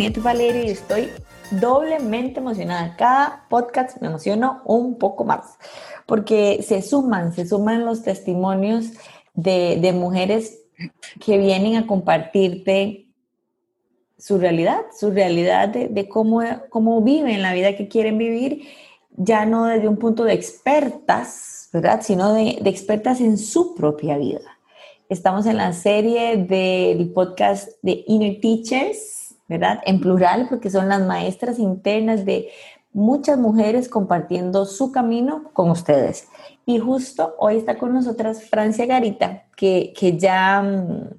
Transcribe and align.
Linet 0.00 0.22
Valeria 0.22 0.64
y 0.64 0.70
estoy 0.70 1.10
doblemente 1.50 2.40
emocionada. 2.40 2.96
Cada 2.96 3.44
podcast 3.50 4.00
me 4.00 4.08
emociono 4.08 4.62
un 4.64 4.96
poco 4.96 5.24
más 5.24 5.58
porque 6.06 6.62
se 6.62 6.80
suman, 6.80 7.34
se 7.34 7.46
suman 7.46 7.84
los 7.84 8.02
testimonios 8.02 8.92
de, 9.34 9.76
de 9.78 9.92
mujeres 9.92 10.58
que 11.22 11.36
vienen 11.36 11.76
a 11.76 11.86
compartirte 11.86 13.08
su 14.16 14.38
realidad, 14.38 14.86
su 14.98 15.10
realidad 15.10 15.68
de, 15.68 15.88
de, 15.88 16.08
cómo, 16.08 16.40
cómo 16.70 17.02
viven 17.02 17.42
la 17.42 17.52
vida 17.52 17.76
que 17.76 17.88
quieren 17.88 18.16
vivir, 18.16 18.62
ya 19.10 19.44
no 19.44 19.66
desde 19.66 19.86
un 19.86 19.98
punto 19.98 20.24
de 20.24 20.32
expertas, 20.32 21.68
¿verdad? 21.74 22.00
Sino 22.00 22.32
de, 22.32 22.56
de 22.58 22.70
expertas 22.70 23.20
en 23.20 23.36
su 23.36 23.74
propia 23.74 24.16
vida. 24.16 24.58
Estamos 25.10 25.44
en 25.44 25.58
la 25.58 25.74
serie 25.74 26.38
del 26.38 27.12
podcast 27.12 27.72
de 27.82 28.02
Inner 28.06 28.40
Teachers, 28.40 29.29
¿verdad? 29.50 29.80
En 29.84 30.00
plural, 30.00 30.46
porque 30.48 30.70
son 30.70 30.88
las 30.88 31.04
maestras 31.04 31.58
internas 31.58 32.24
de 32.24 32.50
muchas 32.92 33.36
mujeres 33.36 33.88
compartiendo 33.88 34.64
su 34.64 34.92
camino 34.92 35.50
con 35.52 35.70
ustedes. 35.70 36.28
Y 36.64 36.78
justo 36.78 37.34
hoy 37.36 37.56
está 37.56 37.76
con 37.76 37.92
nosotras 37.92 38.44
Francia 38.44 38.86
Garita, 38.86 39.46
que, 39.56 39.92
que 39.98 40.16
ya, 40.16 40.62
mm, 40.62 41.16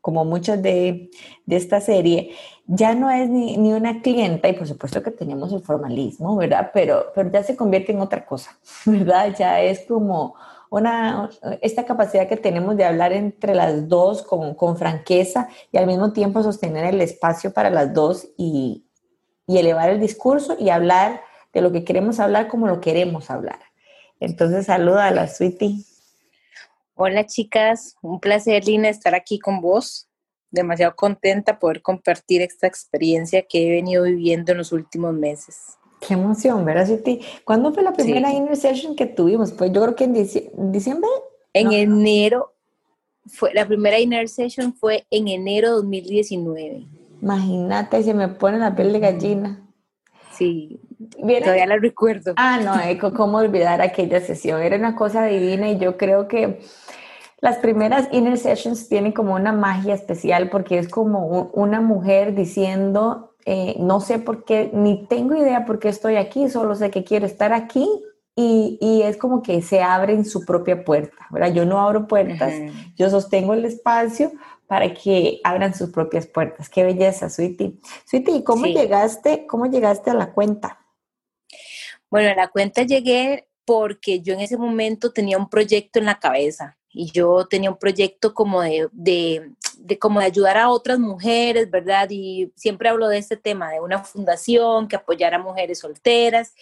como 0.00 0.24
muchas 0.24 0.62
de, 0.62 1.10
de, 1.44 1.56
esta 1.56 1.80
serie, 1.80 2.30
ya 2.68 2.94
no 2.94 3.10
es 3.10 3.28
ni, 3.28 3.56
ni, 3.56 3.72
una 3.72 4.00
clienta, 4.00 4.48
y 4.48 4.52
por 4.52 4.68
supuesto 4.68 5.02
que 5.02 5.10
tenemos 5.10 5.52
el 5.52 5.62
formalismo, 5.62 6.36
¿verdad? 6.36 6.70
Pero, 6.72 7.06
pero 7.16 7.32
ya 7.32 7.42
se 7.42 7.56
convierte 7.56 7.90
en 7.90 8.00
otra 8.00 8.24
cosa, 8.24 8.56
¿verdad? 8.86 9.34
Ya 9.36 9.60
es 9.60 9.80
como 9.88 10.36
una, 10.72 11.28
esta 11.60 11.84
capacidad 11.84 12.26
que 12.26 12.38
tenemos 12.38 12.76
de 12.78 12.84
hablar 12.84 13.12
entre 13.12 13.54
las 13.54 13.88
dos 13.88 14.22
con, 14.22 14.54
con 14.54 14.78
franqueza 14.78 15.48
y 15.70 15.76
al 15.76 15.86
mismo 15.86 16.14
tiempo 16.14 16.42
sostener 16.42 16.86
el 16.86 17.02
espacio 17.02 17.52
para 17.52 17.68
las 17.68 17.92
dos 17.92 18.28
y, 18.38 18.86
y 19.46 19.58
elevar 19.58 19.90
el 19.90 20.00
discurso 20.00 20.56
y 20.58 20.70
hablar 20.70 21.20
de 21.52 21.60
lo 21.60 21.72
que 21.72 21.84
queremos 21.84 22.18
hablar 22.20 22.48
como 22.48 22.66
lo 22.66 22.80
queremos 22.80 23.30
hablar. 23.30 23.60
Entonces, 24.18 24.64
saluda 24.64 25.08
a 25.08 25.10
la 25.10 25.28
Sweetie. 25.28 25.84
Hola 26.94 27.26
chicas, 27.26 27.96
un 28.00 28.18
placer 28.18 28.64
Lina 28.64 28.88
estar 28.88 29.14
aquí 29.14 29.38
con 29.38 29.60
vos. 29.60 30.08
Demasiado 30.50 30.96
contenta 30.96 31.58
poder 31.58 31.82
compartir 31.82 32.40
esta 32.40 32.66
experiencia 32.66 33.42
que 33.42 33.66
he 33.66 33.70
venido 33.70 34.04
viviendo 34.04 34.52
en 34.52 34.58
los 34.58 34.72
últimos 34.72 35.12
meses. 35.12 35.78
Qué 36.06 36.14
emoción, 36.14 36.64
¿verdad, 36.64 36.86
Sweetie? 36.86 37.20
¿Cuándo 37.44 37.72
fue 37.72 37.84
la 37.84 37.92
primera 37.92 38.30
sí. 38.30 38.36
inner 38.36 38.56
session 38.56 38.96
que 38.96 39.06
tuvimos? 39.06 39.52
Pues 39.52 39.72
yo 39.72 39.80
creo 39.82 39.94
que 39.94 40.04
en 40.04 40.14
diciembre. 40.72 41.08
En 41.52 41.66
no. 41.66 41.72
enero, 41.72 42.54
fue, 43.26 43.54
la 43.54 43.66
primera 43.66 44.00
inner 44.00 44.28
session 44.28 44.74
fue 44.74 45.06
en 45.10 45.28
enero 45.28 45.68
de 45.68 45.74
2019. 45.76 46.86
Imagínate, 47.20 48.02
se 48.02 48.14
me 48.14 48.26
pone 48.28 48.58
la 48.58 48.74
piel 48.74 48.92
de 48.92 48.98
gallina. 48.98 49.68
Sí, 50.32 50.80
todavía 51.20 51.66
la 51.66 51.76
recuerdo. 51.76 52.34
Ah, 52.36 52.58
no, 52.58 52.80
eh, 52.84 52.98
cómo 52.98 53.38
olvidar 53.38 53.80
aquella 53.80 54.20
sesión. 54.20 54.60
Era 54.60 54.76
una 54.76 54.96
cosa 54.96 55.26
divina 55.26 55.70
y 55.70 55.78
yo 55.78 55.96
creo 55.96 56.26
que 56.26 56.60
las 57.40 57.58
primeras 57.58 58.08
inner 58.12 58.38
sessions 58.38 58.88
tienen 58.88 59.12
como 59.12 59.34
una 59.34 59.52
magia 59.52 59.94
especial 59.94 60.50
porque 60.50 60.78
es 60.78 60.88
como 60.88 61.50
una 61.54 61.80
mujer 61.80 62.34
diciendo, 62.34 63.31
eh, 63.44 63.76
no 63.78 64.00
sé 64.00 64.18
por 64.18 64.44
qué, 64.44 64.70
ni 64.72 65.06
tengo 65.06 65.36
idea 65.36 65.64
por 65.64 65.78
qué 65.78 65.88
estoy 65.88 66.16
aquí, 66.16 66.48
solo 66.48 66.74
sé 66.74 66.90
que 66.90 67.04
quiero 67.04 67.26
estar 67.26 67.52
aquí 67.52 67.88
y, 68.34 68.78
y, 68.80 69.02
es 69.02 69.16
como 69.16 69.42
que 69.42 69.60
se 69.60 69.82
abren 69.82 70.24
su 70.24 70.44
propia 70.46 70.84
puerta, 70.84 71.26
¿verdad? 71.30 71.52
Yo 71.52 71.66
no 71.66 71.80
abro 71.80 72.06
puertas, 72.06 72.54
uh 72.54 72.64
-huh. 72.64 72.94
yo 72.96 73.10
sostengo 73.10 73.52
el 73.52 73.64
espacio 73.66 74.32
para 74.66 74.94
que 74.94 75.38
abran 75.44 75.74
sus 75.74 75.90
propias 75.90 76.26
puertas. 76.26 76.70
Qué 76.70 76.82
belleza, 76.82 77.28
Sweetie. 77.28 77.78
Sweetie, 78.06 78.36
¿y 78.36 78.42
cómo 78.42 78.64
sí. 78.64 78.72
llegaste, 78.72 79.46
cómo 79.46 79.66
llegaste 79.66 80.10
a 80.10 80.14
la 80.14 80.32
cuenta? 80.32 80.78
Bueno, 82.10 82.30
a 82.30 82.34
la 82.34 82.48
cuenta 82.48 82.82
llegué 82.82 83.48
porque 83.66 84.22
yo 84.22 84.32
en 84.32 84.40
ese 84.40 84.56
momento 84.56 85.12
tenía 85.12 85.36
un 85.36 85.48
proyecto 85.48 85.98
en 85.98 86.06
la 86.06 86.18
cabeza 86.18 86.78
y 86.88 87.10
yo 87.10 87.46
tenía 87.46 87.70
un 87.70 87.78
proyecto 87.78 88.34
como 88.34 88.62
de, 88.62 88.88
de, 88.92 89.52
de, 89.82 89.98
como 89.98 90.20
de 90.20 90.26
ayudar 90.26 90.56
a 90.56 90.70
otras 90.70 90.98
mujeres, 90.98 91.70
¿verdad? 91.70 92.08
Y 92.10 92.52
siempre 92.56 92.88
hablo 92.88 93.08
de 93.08 93.18
este 93.18 93.36
tema, 93.36 93.70
de 93.70 93.80
una 93.80 94.02
fundación 94.02 94.88
que 94.88 94.96
apoyara 94.96 95.36
a 95.36 95.42
mujeres 95.42 95.80
solteras. 95.80 96.54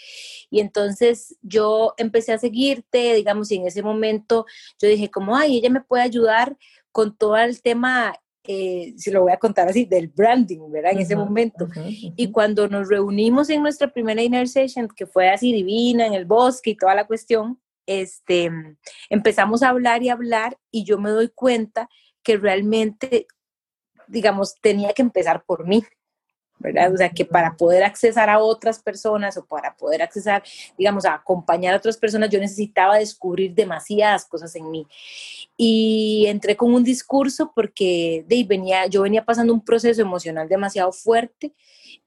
Y 0.51 0.61
entonces 0.61 1.37
yo 1.43 1.95
empecé 1.97 2.33
a 2.33 2.39
seguirte, 2.39 3.15
digamos, 3.15 3.51
y 3.51 3.57
en 3.57 3.67
ese 3.67 3.83
momento 3.83 4.47
yo 4.81 4.89
dije 4.89 5.11
como, 5.11 5.37
ay, 5.37 5.59
ella 5.59 5.71
me 5.71 5.83
puede 5.83 6.03
ayudar 6.03 6.57
con 6.93 7.17
todo 7.17 7.37
el 7.37 7.63
tema 7.63 8.15
eh, 8.43 8.95
se 8.97 9.13
lo 9.13 9.21
voy 9.23 9.33
a 9.33 9.37
contar 9.37 9.69
así, 9.69 9.85
del 9.85 10.09
branding, 10.09 10.71
¿verdad? 10.71 10.93
En 10.93 10.97
uh 10.97 11.01
-huh, 11.01 11.05
ese 11.05 11.15
momento. 11.15 11.65
Uh 11.67 11.69
-huh. 11.69 12.15
Y 12.17 12.33
cuando 12.33 12.67
nos 12.69 12.89
reunimos 12.89 13.51
en 13.51 13.63
nuestra 13.63 13.93
primera 13.93 14.23
inner 14.23 14.49
session, 14.49 14.89
que 14.89 15.07
fue 15.07 15.29
así 15.29 15.53
divina, 15.53 16.07
en 16.07 16.15
el 16.15 16.25
bosque 16.25 16.71
y 16.71 16.77
toda 16.77 16.95
la 16.95 17.07
cuestión, 17.07 17.61
este, 17.87 18.51
empezamos 19.09 19.63
a 19.63 19.69
hablar 19.69 20.03
y 20.03 20.09
hablar 20.09 20.57
y 20.71 20.85
yo 20.85 20.99
me 20.99 21.11
doy 21.11 21.29
cuenta 21.29 21.89
que 22.23 22.37
realmente, 22.37 23.27
digamos, 24.07 24.57
tenía 24.61 24.93
que 24.93 25.03
empezar 25.03 25.45
por 25.45 25.67
mí. 25.67 25.85
¿verdad? 26.61 26.93
O 26.93 26.97
sea, 26.97 27.09
que 27.09 27.25
para 27.25 27.57
poder 27.57 27.83
accesar 27.83 28.29
a 28.29 28.39
otras 28.39 28.81
personas 28.83 29.37
o 29.39 29.47
para 29.47 29.75
poder 29.75 30.03
accesar, 30.03 30.43
digamos, 30.77 31.07
a 31.07 31.15
acompañar 31.15 31.73
a 31.73 31.79
otras 31.79 31.97
personas, 31.97 32.29
yo 32.29 32.39
necesitaba 32.39 32.99
descubrir 32.99 33.55
demasiadas 33.55 34.27
cosas 34.27 34.55
en 34.57 34.71
mí. 34.71 34.87
Y 35.57 36.27
entré 36.29 36.57
con 36.57 36.75
un 36.75 36.85
discurso 36.85 37.51
porque 37.55 38.25
de, 38.29 38.45
venía, 38.45 38.87
yo 38.87 39.03
venía 39.03 39.25
pasando 39.25 39.55
un 39.55 39.65
proceso 39.65 40.03
emocional 40.03 40.49
demasiado 40.49 40.93
fuerte 40.93 41.55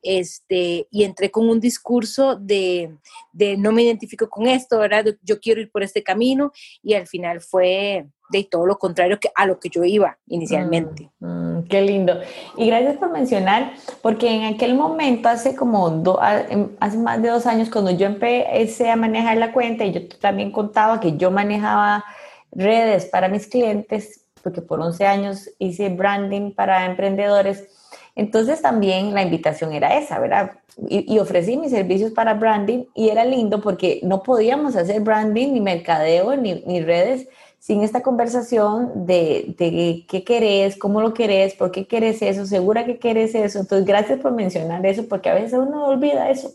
este, 0.03 0.87
y 0.91 1.03
entré 1.03 1.31
con 1.31 1.49
un 1.49 1.59
discurso 1.59 2.35
de, 2.35 2.95
de 3.31 3.57
no 3.57 3.71
me 3.71 3.83
identifico 3.83 4.29
con 4.29 4.47
esto. 4.47 4.81
Yo 5.23 5.39
quiero 5.39 5.61
ir 5.61 5.71
por 5.71 5.81
este 5.81 6.03
camino 6.03 6.51
y 6.83 6.93
al 6.93 7.07
final 7.07 7.41
fue 7.41 8.05
de 8.29 8.43
todo 8.43 8.65
lo 8.65 8.77
contrario 8.77 9.19
que 9.19 9.29
a 9.35 9.45
lo 9.45 9.59
que 9.59 9.69
yo 9.69 9.83
iba 9.83 10.17
inicialmente. 10.27 11.09
Mm, 11.19 11.27
mm, 11.27 11.63
qué 11.65 11.81
lindo. 11.81 12.19
Y 12.57 12.67
gracias 12.67 12.97
por 12.97 13.11
mencionar, 13.11 13.73
porque 14.01 14.27
en 14.29 14.53
aquel 14.53 14.75
momento, 14.75 15.29
hace 15.29 15.55
como 15.55 15.89
do, 15.89 16.19
hace 16.19 16.97
más 16.97 17.21
de 17.21 17.29
dos 17.29 17.45
años, 17.45 17.69
cuando 17.69 17.91
yo 17.91 18.07
empecé 18.07 18.89
a 18.89 18.95
manejar 18.95 19.37
la 19.37 19.53
cuenta, 19.53 19.85
y 19.85 19.93
yo 19.93 20.07
también 20.19 20.51
contaba 20.51 20.99
que 20.99 21.15
yo 21.15 21.31
manejaba 21.31 22.03
redes 22.51 23.05
para 23.05 23.29
mis 23.29 23.47
clientes, 23.47 24.25
porque 24.41 24.61
por 24.61 24.81
11 24.81 25.05
años 25.05 25.49
hice 25.59 25.89
branding 25.89 26.51
para 26.53 26.85
emprendedores, 26.85 27.69
entonces 28.15 28.61
también 28.61 29.13
la 29.13 29.23
invitación 29.23 29.73
era 29.73 29.97
esa, 29.97 30.19
¿verdad? 30.19 30.51
Y, 30.87 31.13
y, 31.13 31.19
ofrecí 31.19 31.57
mis 31.57 31.71
servicios 31.71 32.11
para 32.11 32.33
branding 32.33 32.85
y 32.93 33.09
era 33.09 33.25
lindo 33.25 33.61
porque 33.61 33.99
no 34.03 34.23
podíamos 34.23 34.75
hacer 34.75 35.01
branding 35.01 35.53
ni 35.53 35.61
mercadeo 35.61 36.35
ni, 36.35 36.63
ni 36.65 36.81
redes 36.81 37.27
sin 37.63 37.81
esta 37.81 38.03
conversación 38.03 39.05
de, 39.05 39.55
de, 39.57 40.05
qué 40.09 40.25
querés, 40.25 40.75
cómo 40.75 40.99
lo 40.99 41.13
querés, 41.13 41.55
por 41.55 41.71
qué 41.71 41.87
querés 41.87 42.21
eso, 42.21 42.45
segura 42.45 42.83
que 42.83 42.99
querés 42.99 43.33
eso. 43.35 43.57
Entonces, 43.57 43.87
gracias 43.87 44.19
por 44.19 44.33
mencionar 44.33 44.85
eso, 44.85 45.07
porque 45.07 45.29
a 45.29 45.33
veces 45.33 45.53
uno 45.53 45.85
olvida 45.85 46.29
eso, 46.29 46.51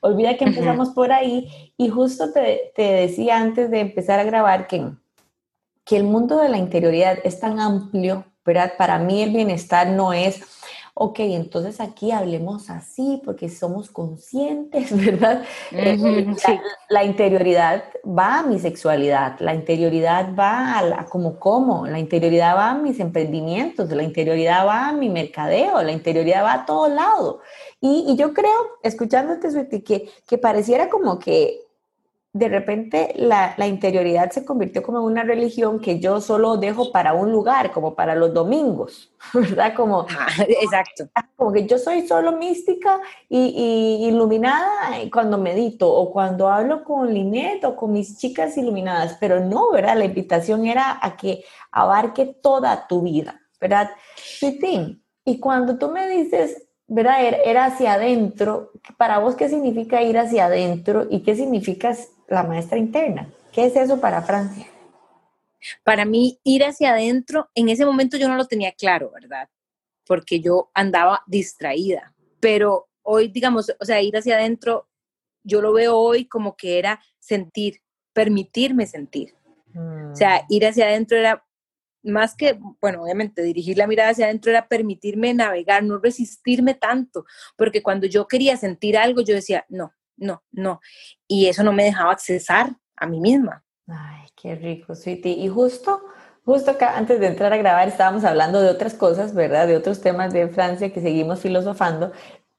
olvida 0.00 0.38
que 0.38 0.46
empezamos 0.46 0.88
uh 0.88 0.90
-huh. 0.92 0.94
por 0.94 1.12
ahí. 1.12 1.72
Y 1.76 1.90
justo 1.90 2.32
te, 2.32 2.72
te, 2.74 2.84
decía 2.84 3.36
antes 3.36 3.70
de 3.70 3.80
empezar 3.80 4.18
a 4.18 4.24
grabar 4.24 4.66
que, 4.66 4.92
que 5.84 5.98
el 5.98 6.04
mundo 6.04 6.38
de 6.38 6.48
la 6.48 6.56
interioridad 6.56 7.18
es 7.22 7.38
tan 7.38 7.60
amplio, 7.60 8.24
¿verdad? 8.42 8.72
Para 8.78 8.98
mí 8.98 9.22
el 9.22 9.34
bienestar 9.34 9.88
no 9.88 10.14
es 10.14 10.40
ok, 10.98 11.18
entonces 11.20 11.78
aquí 11.78 12.10
hablemos 12.10 12.70
así 12.70 13.20
porque 13.22 13.50
somos 13.50 13.90
conscientes, 13.90 14.96
¿verdad? 15.04 15.42
Uh 15.70 15.76
-huh, 15.76 16.26
la, 16.26 16.34
sí. 16.38 16.60
la, 16.88 17.04
interioridad 17.04 17.84
va 18.02 18.38
a 18.38 18.42
mi 18.42 18.58
sexualidad, 18.58 19.38
la 19.40 19.54
interioridad 19.54 20.34
va 20.34 20.78
a, 20.78 20.82
la, 20.82 21.04
como 21.04 21.38
como, 21.38 21.86
la 21.86 21.98
interioridad 21.98 22.56
va 22.56 22.70
a 22.70 22.74
mis 22.78 22.98
emprendimientos, 22.98 23.90
la 23.90 24.02
interioridad 24.02 24.66
va 24.66 24.88
a 24.88 24.92
mi 24.94 25.10
mercadeo, 25.10 25.82
la 25.82 25.92
interioridad 25.92 26.42
va 26.42 26.54
a 26.54 26.64
todo 26.66 26.88
lado. 26.88 27.40
Y, 27.78 28.06
y 28.08 28.16
yo 28.16 28.32
creo, 28.32 28.78
escuchándote, 28.82 29.50
Sueti, 29.50 29.82
que, 29.82 30.08
que 30.26 30.38
pareciera 30.38 30.88
como 30.88 31.18
que 31.18 31.65
de 32.38 32.48
repente 32.48 33.14
la, 33.16 33.54
la, 33.56 33.66
interioridad 33.66 34.30
se 34.30 34.44
convirtió 34.44 34.82
como 34.82 34.98
en 34.98 35.04
una 35.04 35.22
religión 35.22 35.80
que 35.80 36.00
yo 36.00 36.20
solo 36.20 36.58
dejo 36.58 36.92
para 36.92 37.14
un 37.14 37.32
lugar, 37.32 37.72
como 37.72 37.94
para 37.94 38.14
los 38.14 38.34
domingos, 38.34 39.10
¿verdad? 39.32 39.74
Como, 39.74 40.06
ah, 40.10 40.28
exacto. 40.48 41.08
Como 41.34 41.52
que 41.52 41.66
yo 41.66 41.78
soy 41.78 42.06
solo 42.06 42.32
mística 42.32 43.00
y, 43.28 43.38
y, 43.38 44.08
iluminada 44.08 44.68
cuando 45.10 45.38
medito 45.38 45.90
o 45.90 46.12
cuando 46.12 46.48
hablo 46.48 46.84
con 46.84 47.12
Linet 47.12 47.64
o 47.64 47.74
con 47.74 47.92
mis 47.92 48.18
chicas 48.18 48.56
iluminadas, 48.58 49.16
pero 49.18 49.40
no, 49.40 49.70
¿verdad? 49.72 49.96
La 49.96 50.04
invitación 50.04 50.66
era 50.66 50.98
a 51.00 51.16
que 51.16 51.42
abarque 51.72 52.26
toda 52.26 52.86
tu 52.86 53.00
vida, 53.00 53.40
¿verdad? 53.60 53.90
Sí, 54.16 54.58
y 55.24 55.40
cuando 55.40 55.78
tú 55.78 55.90
me 55.90 56.06
dices, 56.08 56.68
¿verdad? 56.86 57.16
Era 57.44 57.64
hacia 57.64 57.94
adentro. 57.94 58.72
Para 58.96 59.18
vos, 59.18 59.36
¿qué 59.36 59.48
significa 59.48 60.02
ir 60.02 60.18
hacia 60.18 60.46
adentro 60.46 61.06
y 61.10 61.22
qué 61.22 61.34
significa 61.34 61.96
la 62.28 62.42
maestra 62.42 62.78
interna? 62.78 63.28
¿Qué 63.52 63.66
es 63.66 63.76
eso 63.76 64.00
para 64.00 64.22
Francia? 64.22 64.66
Para 65.84 66.04
mí, 66.04 66.38
ir 66.44 66.64
hacia 66.64 66.90
adentro, 66.90 67.48
en 67.54 67.68
ese 67.68 67.84
momento 67.84 68.16
yo 68.16 68.28
no 68.28 68.36
lo 68.36 68.46
tenía 68.46 68.72
claro, 68.72 69.10
¿verdad? 69.12 69.48
porque 70.06 70.40
yo 70.40 70.70
andaba 70.72 71.22
distraída. 71.26 72.14
Pero 72.40 72.88
hoy, 73.02 73.28
digamos, 73.28 73.72
o 73.78 73.84
sea, 73.84 74.00
ir 74.00 74.16
hacia 74.16 74.36
adentro, 74.36 74.88
yo 75.42 75.60
lo 75.60 75.72
veo 75.72 75.96
hoy 75.96 76.26
como 76.26 76.56
que 76.56 76.78
era 76.78 77.02
sentir, 77.18 77.82
permitirme 78.12 78.86
sentir. 78.86 79.34
O 79.74 80.16
sea, 80.16 80.42
mm. 80.42 80.52
ir 80.52 80.66
hacia 80.66 80.86
adentro 80.86 81.18
era 81.18 81.44
más 82.02 82.36
que, 82.36 82.58
bueno, 82.80 83.02
obviamente 83.02 83.42
dirigir 83.42 83.76
la 83.76 83.88
mirada 83.88 84.10
hacia 84.10 84.26
adentro 84.26 84.50
era 84.50 84.68
permitirme 84.68 85.34
navegar, 85.34 85.82
no 85.82 85.98
resistirme 85.98 86.74
tanto, 86.74 87.26
porque 87.56 87.82
cuando 87.82 88.06
yo 88.06 88.28
quería 88.28 88.56
sentir 88.56 88.96
algo, 88.96 89.22
yo 89.22 89.34
decía, 89.34 89.66
no, 89.68 89.92
no, 90.16 90.42
no. 90.52 90.80
Y 91.26 91.46
eso 91.46 91.62
no 91.62 91.72
me 91.72 91.84
dejaba 91.84 92.12
accesar 92.12 92.76
a 92.96 93.06
mí 93.06 93.20
misma. 93.20 93.64
Ay, 93.86 94.28
qué 94.36 94.54
rico, 94.54 94.94
Sweetie. 94.94 95.32
Y 95.32 95.48
justo, 95.48 96.02
justo 96.44 96.72
acá, 96.72 96.96
antes 96.96 97.20
de 97.20 97.26
entrar 97.26 97.52
a 97.52 97.56
grabar, 97.56 97.88
estábamos 97.88 98.24
hablando 98.24 98.60
de 98.60 98.70
otras 98.70 98.94
cosas, 98.94 99.34
¿verdad? 99.34 99.66
De 99.66 99.76
otros 99.76 100.00
temas 100.00 100.32
de 100.32 100.48
Francia 100.48 100.92
que 100.92 101.00
seguimos 101.00 101.40
filosofando. 101.40 102.12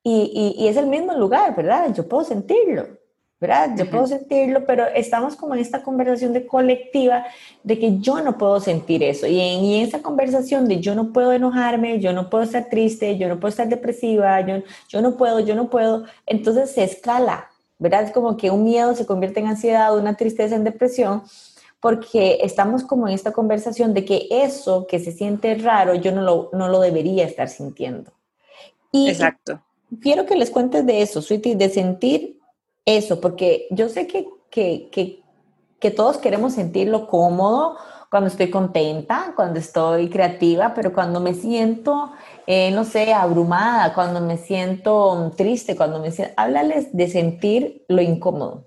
Y, 0.03 0.55
y, 0.57 0.63
y 0.63 0.67
es 0.67 0.77
el 0.77 0.87
mismo 0.87 1.13
lugar, 1.13 1.55
¿verdad? 1.55 1.93
Yo 1.93 2.07
puedo 2.07 2.23
sentirlo. 2.23 2.96
¿Verdad? 3.39 3.75
Yo 3.77 3.89
puedo 3.89 4.07
sentirlo, 4.07 4.65
pero 4.65 4.85
estamos 4.87 5.35
como 5.35 5.53
en 5.53 5.61
esta 5.61 5.83
conversación 5.83 6.33
de 6.33 6.47
colectiva 6.47 7.25
de 7.63 7.77
que 7.77 7.99
yo 7.99 8.19
no 8.21 8.37
puedo 8.37 8.59
sentir 8.59 9.03
eso. 9.03 9.27
Y 9.27 9.39
en, 9.39 9.87
esa 9.87 10.01
conversación 10.01 10.67
de 10.67 10.79
yo 10.79 10.95
no 10.95 11.13
puedo 11.13 11.31
enojarme, 11.33 11.99
yo 11.99 12.13
no 12.13 12.29
puedo 12.29 12.43
estar 12.43 12.67
triste, 12.69 13.17
yo 13.17 13.27
no 13.27 13.39
puedo 13.39 13.49
estar 13.49 13.69
depresiva, 13.69 14.41
yo, 14.41 14.63
yo 14.89 15.01
no 15.01 15.17
puedo, 15.17 15.39
yo 15.39 15.55
no 15.55 15.69
puedo, 15.69 16.05
entonces 16.25 16.71
se 16.71 16.83
escala, 16.83 17.47
¿verdad? 17.77 18.03
Es 18.03 18.11
como 18.11 18.37
que 18.37 18.49
un 18.49 18.63
miedo 18.63 18.95
se 18.95 19.05
convierte 19.05 19.39
en 19.39 19.47
ansiedad, 19.47 19.95
una 19.95 20.15
tristeza 20.15 20.55
en 20.55 20.63
depresión, 20.63 21.21
porque 21.79 22.39
estamos 22.41 22.83
como 22.83 23.07
en 23.07 23.13
esta 23.13 23.33
conversación 23.33 23.93
de 23.93 24.03
que 24.03 24.27
eso 24.31 24.87
que 24.87 24.99
se 24.99 25.11
siente 25.11 25.53
raro, 25.55 25.93
yo 25.93 26.11
no 26.11 26.23
lo, 26.23 26.49
no 26.53 26.69
lo 26.69 26.79
debería 26.79 27.25
estar 27.25 27.49
sintiendo. 27.49 28.11
Y 28.91 29.09
Exacto. 29.09 29.61
Quiero 30.01 30.25
que 30.25 30.35
les 30.35 30.49
cuentes 30.49 30.85
de 30.85 31.01
eso, 31.01 31.21
Sweetie, 31.21 31.55
de 31.55 31.69
sentir 31.69 32.36
eso, 32.87 33.19
porque 33.19 33.67
yo 33.69 33.89
sé 33.89 34.07
que, 34.07 34.25
que, 34.49 34.87
que, 34.91 35.21
que 35.79 35.91
todos 35.91 36.17
queremos 36.17 36.53
sentirlo 36.53 37.07
cómodo 37.07 37.77
cuando 38.09 38.29
estoy 38.29 38.49
contenta, 38.49 39.33
cuando 39.35 39.59
estoy 39.59 40.09
creativa, 40.09 40.73
pero 40.73 40.93
cuando 40.93 41.19
me 41.19 41.33
siento, 41.33 42.13
eh, 42.47 42.71
no 42.71 42.85
sé, 42.85 43.13
abrumada, 43.13 43.93
cuando 43.93 44.21
me 44.21 44.37
siento 44.37 45.33
triste, 45.35 45.75
cuando 45.75 45.99
me 45.99 46.11
siento, 46.11 46.33
háblales 46.37 46.95
de 46.95 47.09
sentir 47.09 47.85
lo 47.89 48.01
incómodo. 48.01 48.65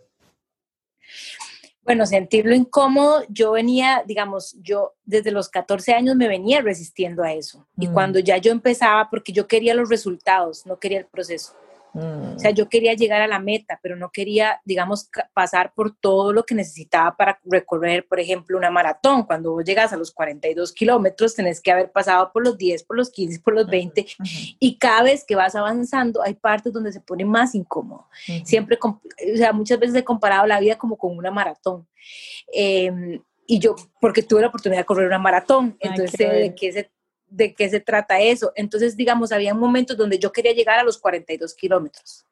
Bueno, 1.82 2.04
sentir 2.04 2.44
lo 2.44 2.54
incómodo, 2.54 3.24
yo 3.30 3.52
venía, 3.52 4.04
digamos, 4.06 4.54
yo 4.60 4.92
desde 5.04 5.32
los 5.32 5.48
14 5.48 5.94
años 5.94 6.14
me 6.14 6.28
venía 6.28 6.60
resistiendo 6.60 7.22
a 7.22 7.32
eso. 7.32 7.66
Y 7.78 7.88
mm. 7.88 7.92
cuando 7.94 8.18
ya 8.18 8.36
yo 8.36 8.52
empezaba, 8.52 9.08
porque 9.08 9.32
yo 9.32 9.48
quería 9.48 9.74
los 9.74 9.88
resultados, 9.88 10.66
no 10.66 10.78
quería 10.78 10.98
el 10.98 11.06
proceso. 11.06 11.54
O 11.94 12.38
sea, 12.38 12.50
yo 12.50 12.68
quería 12.68 12.94
llegar 12.94 13.20
a 13.22 13.26
la 13.26 13.38
meta, 13.38 13.78
pero 13.82 13.96
no 13.96 14.10
quería, 14.10 14.60
digamos, 14.64 15.10
pasar 15.34 15.72
por 15.74 15.96
todo 15.96 16.32
lo 16.32 16.44
que 16.44 16.54
necesitaba 16.54 17.16
para 17.16 17.40
recorrer, 17.44 18.06
por 18.06 18.20
ejemplo, 18.20 18.56
una 18.56 18.70
maratón. 18.70 19.24
Cuando 19.24 19.52
vos 19.52 19.64
llegas 19.64 19.92
a 19.92 19.96
los 19.96 20.12
42 20.12 20.72
kilómetros, 20.72 21.34
tenés 21.34 21.60
que 21.60 21.72
haber 21.72 21.90
pasado 21.90 22.30
por 22.32 22.44
los 22.44 22.56
10, 22.56 22.84
por 22.84 22.96
los 22.96 23.10
15, 23.10 23.40
por 23.40 23.54
los 23.54 23.66
20. 23.66 24.06
Y 24.58 24.78
cada 24.78 25.02
vez 25.02 25.24
que 25.24 25.34
vas 25.34 25.54
avanzando, 25.54 26.22
hay 26.22 26.34
partes 26.34 26.72
donde 26.72 26.92
se 26.92 27.00
pone 27.00 27.24
más 27.24 27.54
incómodo. 27.54 28.08
Siempre, 28.44 28.78
o 28.82 29.00
sea, 29.36 29.52
muchas 29.52 29.78
veces 29.78 29.96
he 29.96 30.04
comparado 30.04 30.46
la 30.46 30.60
vida 30.60 30.78
como 30.78 30.96
con 30.96 31.16
una 31.16 31.30
maratón. 31.30 31.86
Em, 32.52 33.20
y 33.46 33.58
yo, 33.58 33.74
porque 34.00 34.22
tuve 34.22 34.42
la 34.42 34.46
oportunidad 34.48 34.80
de 34.80 34.86
correr 34.86 35.06
una 35.06 35.18
maratón, 35.18 35.76
entonces 35.80 36.18
de 36.18 36.54
qué 36.54 36.72
se 36.72 36.90
de 37.30 37.54
qué 37.54 37.70
se 37.70 37.80
trata 37.80 38.20
eso. 38.20 38.52
Entonces, 38.54 38.96
digamos, 38.96 39.32
había 39.32 39.54
momentos 39.54 39.96
donde 39.96 40.18
yo 40.18 40.32
quería 40.32 40.52
llegar 40.52 40.78
a 40.78 40.84
los 40.84 40.98
42 40.98 41.54
kilómetros 41.54 42.26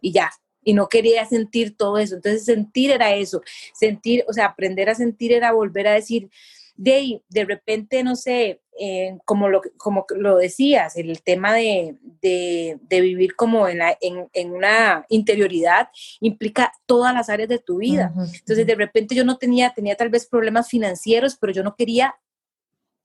y 0.00 0.12
ya, 0.12 0.30
y 0.62 0.74
no 0.74 0.88
quería 0.88 1.24
sentir 1.26 1.76
todo 1.76 1.98
eso. 1.98 2.16
Entonces, 2.16 2.44
sentir 2.44 2.90
era 2.90 3.14
eso, 3.14 3.42
sentir, 3.74 4.24
o 4.28 4.32
sea, 4.32 4.46
aprender 4.46 4.88
a 4.88 4.94
sentir 4.94 5.32
era 5.32 5.52
volver 5.52 5.88
a 5.88 5.92
decir, 5.92 6.28
de, 6.76 7.22
de 7.28 7.44
repente, 7.44 8.02
no 8.02 8.16
sé, 8.16 8.60
eh, 8.78 9.16
como, 9.24 9.48
lo, 9.48 9.62
como 9.78 10.04
lo 10.14 10.36
decías, 10.36 10.96
el 10.96 11.22
tema 11.22 11.54
de, 11.54 11.96
de, 12.20 13.00
vivir 13.00 13.34
como 13.34 13.68
en, 13.68 13.80
en, 14.02 14.28
en, 14.32 14.50
una 14.50 15.06
interioridad 15.08 15.88
implica 16.20 16.72
todas 16.84 17.14
las 17.14 17.30
áreas 17.30 17.48
de 17.48 17.58
tu 17.58 17.78
vida. 17.78 18.12
Entonces, 18.14 18.66
de 18.66 18.74
repente 18.74 19.14
yo 19.14 19.24
no 19.24 19.38
tenía, 19.38 19.72
tenía 19.72 19.96
tal 19.96 20.10
vez 20.10 20.26
problemas 20.26 20.68
financieros, 20.68 21.36
pero 21.36 21.52
yo 21.52 21.62
no 21.62 21.74
quería 21.74 22.16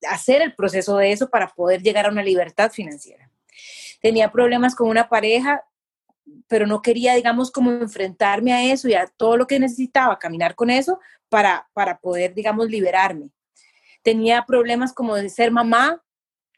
hacer 0.09 0.41
el 0.41 0.55
proceso 0.55 0.97
de 0.97 1.11
eso 1.11 1.29
para 1.29 1.47
poder 1.47 1.81
llegar 1.81 2.05
a 2.05 2.09
una 2.09 2.23
libertad 2.23 2.71
financiera. 2.71 3.29
Tenía 4.01 4.31
problemas 4.31 4.75
con 4.75 4.89
una 4.89 5.09
pareja, 5.09 5.63
pero 6.47 6.65
no 6.65 6.81
quería, 6.81 7.15
digamos, 7.15 7.51
como 7.51 7.71
enfrentarme 7.71 8.53
a 8.53 8.71
eso 8.71 8.87
y 8.87 8.93
a 8.93 9.07
todo 9.07 9.37
lo 9.37 9.47
que 9.47 9.59
necesitaba, 9.59 10.19
caminar 10.19 10.55
con 10.55 10.69
eso 10.69 10.99
para, 11.29 11.69
para 11.73 11.99
poder, 11.99 12.33
digamos, 12.33 12.69
liberarme. 12.69 13.29
Tenía 14.01 14.45
problemas 14.45 14.93
como 14.93 15.15
de 15.15 15.29
ser 15.29 15.51
mamá, 15.51 16.03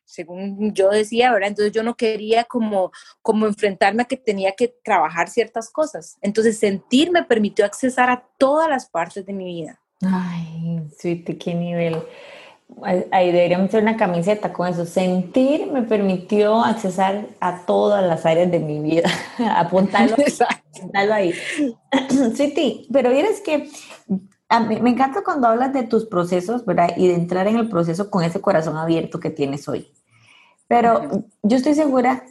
según 0.06 0.74
yo 0.74 0.90
decía, 0.90 1.32
¿verdad? 1.32 1.50
Entonces 1.50 1.74
yo 1.74 1.84
no 1.84 1.96
quería 1.96 2.44
como, 2.44 2.92
como 3.22 3.48
enfrentarme 3.48 4.04
a 4.04 4.06
que 4.06 4.18
tenía 4.18 4.54
que 4.54 4.74
trabajar 4.84 5.30
ciertas 5.30 5.70
cosas. 5.70 6.18
Entonces 6.22 6.60
sentir 6.60 7.12
me 7.12 7.24
permitió 7.24 7.66
accesar 7.66 8.10
a 8.10 8.26
todas 8.38 8.70
las 8.70 8.90
partes 8.90 9.26
de 9.26 9.34
mi 9.34 9.46
vida. 9.46 9.80
Ay, 10.02 10.82
suite, 11.00 11.38
qué 11.38 11.54
nivel. 11.54 12.02
Ahí 13.12 13.32
deberíamos 13.32 13.70
hacer 13.70 13.84
una 13.84 13.98
camiseta 13.98 14.52
con 14.52 14.68
eso. 14.68 14.86
Sentir 14.86 15.72
me 15.72 15.84
permitió 15.84 16.64
accesar 16.64 17.28
a 17.40 17.66
todas 17.66 18.06
las 18.06 18.26
áreas 18.26 18.52
de 18.52 18.60
mi 18.60 18.80
vida. 18.80 19.10
apuntarlo, 19.56 20.16
apuntarlo 20.76 21.14
ahí. 21.14 21.34
sí, 22.36 22.88
pero 22.92 23.10
es 23.10 23.42
que 23.42 23.70
a 24.50 24.60
mí, 24.60 24.80
me 24.82 24.92
encanta 24.92 25.24
cuando 25.24 25.48
hablas 25.48 25.74
de 25.74 25.84
tus 25.84 26.06
procesos, 26.06 26.66
¿verdad? 26.66 26.94
Y 26.96 27.08
de 27.08 27.16
entrar 27.16 27.48
en 27.48 27.58
el 27.58 27.70
proceso 27.70 28.10
con 28.10 28.24
ese 28.24 28.42
corazón 28.42 28.78
abierto 28.78 29.20
que 29.20 29.30
tienes 29.30 29.68
hoy. 29.68 29.92
Pero 30.68 31.26
yo 31.42 31.58
estoy 31.58 31.74
segura 31.74 32.24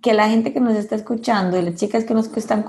que 0.00 0.14
la 0.14 0.28
gente 0.28 0.52
que 0.52 0.60
nos 0.60 0.74
está 0.74 0.96
escuchando 0.96 1.58
y 1.58 1.62
las 1.62 1.74
chicas 1.76 2.04
que 2.04 2.14
nos 2.14 2.34
están 2.36 2.64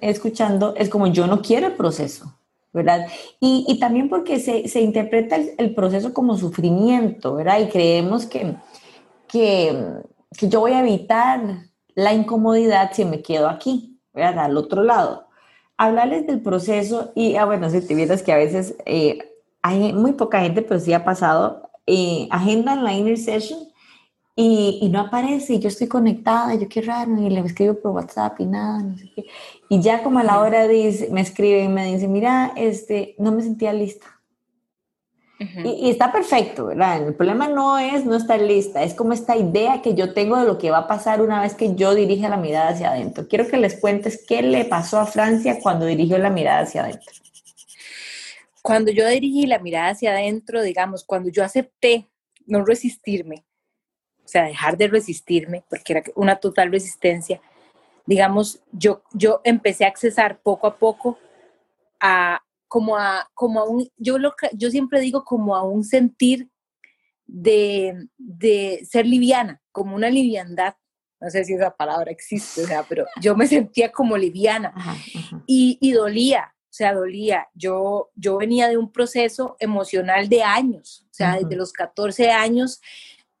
escuchando 0.00 0.74
es 0.76 0.88
como 0.88 1.06
yo 1.06 1.26
no 1.26 1.42
quiero 1.42 1.68
el 1.68 1.74
proceso. 1.74 2.34
¿Verdad? 2.72 3.06
Y, 3.40 3.64
y 3.68 3.78
también 3.78 4.08
porque 4.08 4.38
se, 4.38 4.68
se 4.68 4.80
interpreta 4.80 5.36
el, 5.36 5.74
proceso 5.74 6.12
como 6.12 6.36
sufrimiento, 6.36 7.34
¿verdad? 7.34 7.60
Y 7.60 7.68
creemos 7.68 8.26
que, 8.26 8.54
que, 9.28 9.94
que, 10.36 10.48
yo 10.48 10.60
voy 10.60 10.72
a 10.72 10.80
evitar 10.80 11.64
la 11.94 12.14
incomodidad 12.14 12.90
si 12.92 13.04
me 13.04 13.22
quedo 13.22 13.48
aquí, 13.48 14.00
¿verdad? 14.12 14.44
Al 14.46 14.56
otro 14.56 14.82
lado. 14.82 15.26
Hablarles 15.76 16.26
del 16.26 16.42
proceso 16.42 17.12
y, 17.14 17.36
ah, 17.36 17.46
bueno, 17.46 17.70
si 17.70 17.80
te 17.80 17.94
vieras 17.94 18.22
que 18.22 18.32
a 18.32 18.36
veces 18.36 18.76
eh, 18.86 19.18
hay 19.62 19.92
muy 19.92 20.12
poca 20.12 20.40
gente, 20.40 20.62
pero 20.62 20.78
sí 20.78 20.92
ha 20.92 21.04
pasado, 21.04 21.70
eh, 21.86 22.28
agenda 22.30 22.74
en 22.74 22.84
la 22.84 22.92
inner 22.92 23.18
session 23.18 23.69
y, 24.36 24.88
no 24.90 25.00
aparece, 25.00 25.54
y 25.54 25.58
yo 25.58 25.68
estoy 25.68 25.88
conectada, 25.88 26.54
yo 26.54 26.68
qué 26.68 26.80
raro, 26.80 27.20
y 27.20 27.28
le 27.28 27.40
escribo 27.40 27.74
por 27.74 27.92
WhatsApp 27.92 28.40
y 28.40 28.46
nada, 28.46 28.82
no 28.82 28.96
sé 28.96 29.10
qué. 29.14 29.26
Y 29.68 29.80
ya 29.82 30.02
como 30.02 30.18
a 30.18 30.24
la 30.24 30.40
hora 30.40 30.66
dice, 30.66 31.08
me 31.10 31.20
escribe 31.20 31.64
y 31.64 31.68
me 31.68 31.92
dice, 31.92 32.08
mira, 32.08 32.52
este, 32.56 33.14
no 33.18 33.32
me 33.32 33.42
sentía 33.42 33.72
lista. 33.72 34.06
y, 35.38 35.86
y, 35.86 35.90
está 35.90 36.12
perfecto, 36.12 36.66
¿verdad? 36.66 37.06
El 37.08 37.14
problema 37.14 37.48
no 37.48 37.78
es 37.78 38.04
no 38.04 38.14
estar 38.16 38.40
lista, 38.40 38.82
es 38.82 38.94
como 38.94 39.12
esta 39.12 39.36
idea 39.36 39.82
que 39.82 39.94
yo 39.94 40.14
tengo 40.14 40.36
de 40.38 40.46
lo 40.46 40.58
que 40.58 40.70
va 40.70 40.78
a 40.78 40.88
pasar 40.88 41.20
una 41.20 41.42
vez 41.42 41.54
que 41.54 41.74
yo 41.74 41.94
dirija 41.94 42.28
la 42.28 42.36
mirada 42.36 42.70
hacia 42.70 42.92
adentro. 42.92 43.26
Quiero 43.28 43.48
que 43.48 43.56
les 43.56 43.78
cuentes 43.78 44.24
qué 44.26 44.42
le 44.42 44.64
pasó 44.64 45.00
a 45.00 45.06
Francia 45.06 45.58
cuando 45.62 45.86
dirigió 45.86 46.18
la 46.18 46.30
mirada 46.30 46.60
hacia 46.60 46.82
adentro. 46.82 47.12
Cuando 48.62 48.90
yo 48.90 49.08
dirigí 49.08 49.46
la 49.46 49.58
mirada 49.58 49.90
hacia 49.90 50.12
adentro, 50.12 50.62
digamos, 50.62 51.04
cuando 51.04 51.30
yo 51.30 51.42
acepté 51.42 52.10
no 52.46 52.64
resistirme, 52.64 53.44
sea, 54.30 54.44
dejar 54.44 54.76
de 54.76 54.88
resistirme, 54.88 55.64
porque 55.68 55.92
era 55.92 56.02
una 56.14 56.36
total 56.36 56.70
resistencia, 56.70 57.40
digamos, 58.06 58.60
yo, 58.72 59.02
yo 59.12 59.40
empecé 59.44 59.84
a 59.84 59.88
accesar 59.88 60.40
poco 60.42 60.66
a 60.66 60.76
poco 60.76 61.18
a 62.00 62.42
como 62.66 62.96
a, 62.96 63.28
como 63.34 63.60
a 63.60 63.64
un, 63.64 63.88
yo, 63.96 64.18
lo, 64.18 64.32
yo 64.52 64.70
siempre 64.70 65.00
digo 65.00 65.24
como 65.24 65.56
a 65.56 65.64
un 65.64 65.82
sentir 65.82 66.48
de, 67.26 68.08
de 68.16 68.86
ser 68.88 69.06
liviana, 69.06 69.60
como 69.72 69.96
una 69.96 70.08
liviandad, 70.08 70.74
no 71.20 71.30
sé 71.30 71.44
si 71.44 71.54
esa 71.54 71.74
palabra 71.74 72.10
existe, 72.10 72.62
o 72.62 72.66
sea, 72.66 72.84
pero 72.88 73.06
yo 73.20 73.36
me 73.36 73.46
sentía 73.46 73.92
como 73.92 74.16
liviana. 74.16 74.72
Y, 75.46 75.78
y, 75.80 75.92
dolía, 75.92 76.54
o 76.56 76.72
sea, 76.72 76.94
dolía. 76.94 77.48
Yo, 77.54 78.10
yo 78.14 78.38
venía 78.38 78.68
de 78.68 78.78
un 78.78 78.90
proceso 78.90 79.56
emocional 79.58 80.28
de 80.28 80.42
años, 80.42 81.06
o 81.10 81.14
sea, 81.14 81.36
desde 81.36 81.56
los 81.56 81.72
14 81.72 82.30
años 82.30 82.80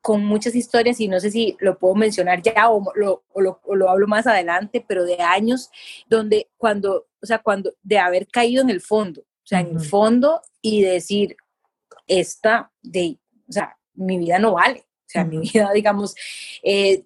con 0.00 0.24
muchas 0.24 0.54
historias 0.54 1.00
y 1.00 1.08
no 1.08 1.20
sé 1.20 1.30
si 1.30 1.56
lo 1.60 1.78
puedo 1.78 1.94
mencionar 1.94 2.40
ya 2.42 2.70
o 2.70 2.92
lo, 2.94 3.24
lo, 3.36 3.90
hablo 3.90 4.06
más 4.06 4.26
adelante, 4.26 4.84
pero 4.86 5.04
de 5.04 5.20
años 5.20 5.70
donde 6.08 6.48
cuando, 6.56 7.06
o 7.22 7.26
sea, 7.26 7.38
cuando 7.38 7.74
de 7.82 7.98
haber 7.98 8.26
caído 8.28 8.62
en 8.62 8.70
el 8.70 8.80
fondo, 8.80 9.20
o 9.20 9.46
sea, 9.46 9.60
en 9.60 9.76
el 9.76 9.80
fondo 9.80 10.40
y 10.62 10.82
decir, 10.82 11.36
esta, 12.06 12.72
de, 12.82 13.18
o 13.48 13.52
sea, 13.52 13.76
mi 13.94 14.18
vida 14.18 14.38
no 14.38 14.54
vale, 14.54 14.80
o 14.80 15.08
sea, 15.08 15.24
mi 15.24 15.38
vida, 15.38 15.70
digamos, 15.74 16.14
eh, 16.62 17.04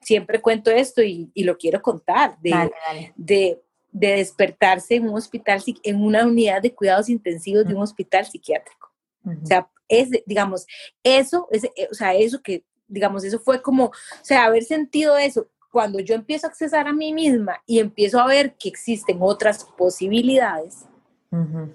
siempre 0.00 0.40
cuento 0.40 0.70
esto 0.70 1.02
y, 1.02 1.30
lo 1.34 1.56
quiero 1.58 1.82
contar, 1.82 2.38
de, 2.40 2.70
de, 3.16 3.60
despertarse 3.92 4.94
en 4.94 5.08
un 5.08 5.16
hospital, 5.16 5.62
en 5.82 6.02
una 6.02 6.24
unidad 6.24 6.62
de 6.62 6.72
cuidados 6.72 7.08
intensivos 7.08 7.66
de 7.66 7.74
un 7.74 7.82
hospital 7.82 8.24
psiquiátrico. 8.24 8.88
O 9.24 9.46
sea, 9.46 9.68
es, 9.90 10.08
digamos, 10.24 10.66
eso, 11.02 11.48
es, 11.50 11.64
eh, 11.64 11.88
o 11.90 11.94
sea, 11.94 12.14
eso 12.14 12.40
que, 12.40 12.64
digamos, 12.86 13.24
eso 13.24 13.38
fue 13.38 13.60
como, 13.60 13.86
o 13.86 13.92
sea, 14.22 14.44
haber 14.44 14.64
sentido 14.64 15.18
eso, 15.18 15.48
cuando 15.70 16.00
yo 16.00 16.14
empiezo 16.14 16.46
a 16.46 16.50
accesar 16.50 16.88
a 16.88 16.92
mí 16.92 17.12
misma 17.12 17.62
y 17.66 17.78
empiezo 17.80 18.18
a 18.20 18.26
ver 18.26 18.54
que 18.54 18.68
existen 18.68 19.18
otras 19.20 19.64
posibilidades, 19.76 20.86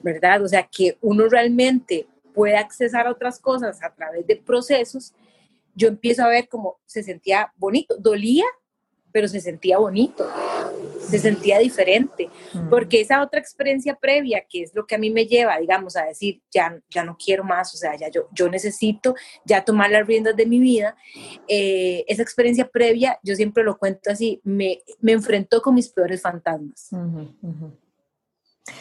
¿verdad? 0.04 0.44
O 0.44 0.48
sea, 0.50 0.68
que 0.70 0.98
uno 1.02 1.30
realmente 1.30 2.08
puede 2.34 2.58
accesar 2.58 3.08
a 3.08 3.12
otras 3.12 3.40
cosas 3.40 3.82
a 3.82 3.94
través 3.94 4.28
de 4.28 4.36
procesos, 4.36 5.14
yo 5.76 5.88
empiezo 5.88 6.24
a 6.24 6.30
ver 6.30 6.50
cómo 6.50 6.78
se 6.86 7.04
sentía 7.04 7.52
bonito, 7.56 7.96
dolía, 7.98 8.46
pero 9.12 9.28
se 9.30 9.40
sentía 9.40 9.78
bonito, 9.78 10.30
se 11.10 11.20
sentía 11.20 11.60
diferente, 11.60 12.30
porque 12.70 13.02
esa 13.02 13.22
otra 13.22 13.40
experiencia 13.40 13.96
previa, 13.96 14.44
que 14.50 14.64
es 14.64 14.74
lo 14.74 14.86
que 14.86 14.96
a 14.96 14.98
mí 14.98 15.10
me 15.10 15.26
lleva, 15.26 15.58
digamos, 15.58 15.96
a 15.96 16.06
decir, 16.06 16.42
ya, 16.52 16.80
ya 16.90 17.04
no 17.04 17.18
quiero 17.18 17.44
más, 17.44 17.74
o 17.74 17.78
sea, 17.78 17.96
ya 17.96 18.10
yo, 18.10 18.28
yo 18.34 18.50
necesito 18.50 19.16
ya 19.46 19.64
tomar 19.64 19.92
las 19.92 20.06
riendas 20.08 20.36
de 20.36 20.46
mi 20.46 20.60
vida, 20.60 20.96
eh, 21.48 22.04
esa 22.08 22.22
experiencia 22.22 22.68
previa, 22.68 23.20
yo 23.24 23.36
siempre 23.36 23.64
lo 23.64 23.78
cuento 23.78 24.10
así, 24.12 24.42
me, 24.44 24.80
me 25.00 25.14
enfrentó 25.14 25.62
con 25.62 25.76
mis 25.76 25.90
peores 25.90 26.22
fantasmas. 26.22 26.90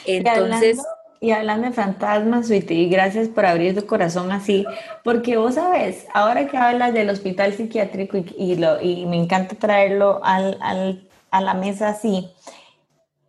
Entonces... 0.07 0.79
Y 1.21 1.31
hablando 1.31 1.69
de 1.69 1.73
fantasmas, 1.73 2.49
Sweetie, 2.49 2.89
gracias 2.91 3.29
por 3.29 3.47
abrir 3.47 3.75
tu 3.75 3.87
corazón 3.87 4.31
así, 4.31 4.67
porque 5.03 5.39
vos 5.39 5.55
sabes, 5.55 6.07
ahora 6.13 6.47
que 6.49 6.59
hablas 6.59 6.93
del 6.93 7.09
hospital 7.09 7.55
psiquiátrico 7.55 8.19
y, 8.37 8.57
lo, 8.57 8.79
y 8.79 9.07
me 9.07 9.17
encanta 9.17 9.55
traerlo 9.55 10.21
al, 10.23 10.59
al, 10.61 11.04
a 11.35 11.41
la 11.41 11.55
mesa 11.55 11.89
así, 11.89 12.31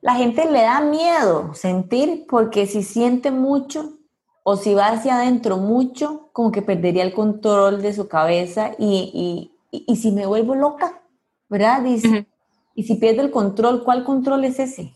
la 0.01 0.13
gente 0.13 0.45
le 0.45 0.61
da 0.61 0.79
miedo 0.81 1.53
sentir 1.55 2.25
porque 2.29 2.67
si 2.67 2.83
siente 2.83 3.31
mucho 3.31 3.97
o 4.43 4.57
si 4.57 4.75
va 4.75 4.89
hacia 4.89 5.15
adentro 5.17 5.57
mucho, 5.57 6.29
como 6.31 6.51
que 6.51 6.61
perdería 6.61 7.03
el 7.03 7.13
control 7.13 7.81
de 7.81 7.93
su 7.93 8.07
cabeza 8.07 8.75
y, 8.77 9.49
y, 9.71 9.83
y 9.87 9.95
si 9.95 10.11
me 10.11 10.27
vuelvo 10.27 10.53
loca, 10.53 11.01
¿verdad? 11.49 11.81
Dice, 11.81 12.27
Y 12.75 12.83
si 12.83 12.95
pierdo 12.95 13.21
el 13.23 13.31
control, 13.31 13.83
¿cuál 13.83 14.03
control 14.03 14.43
es 14.43 14.59
ese? 14.59 14.93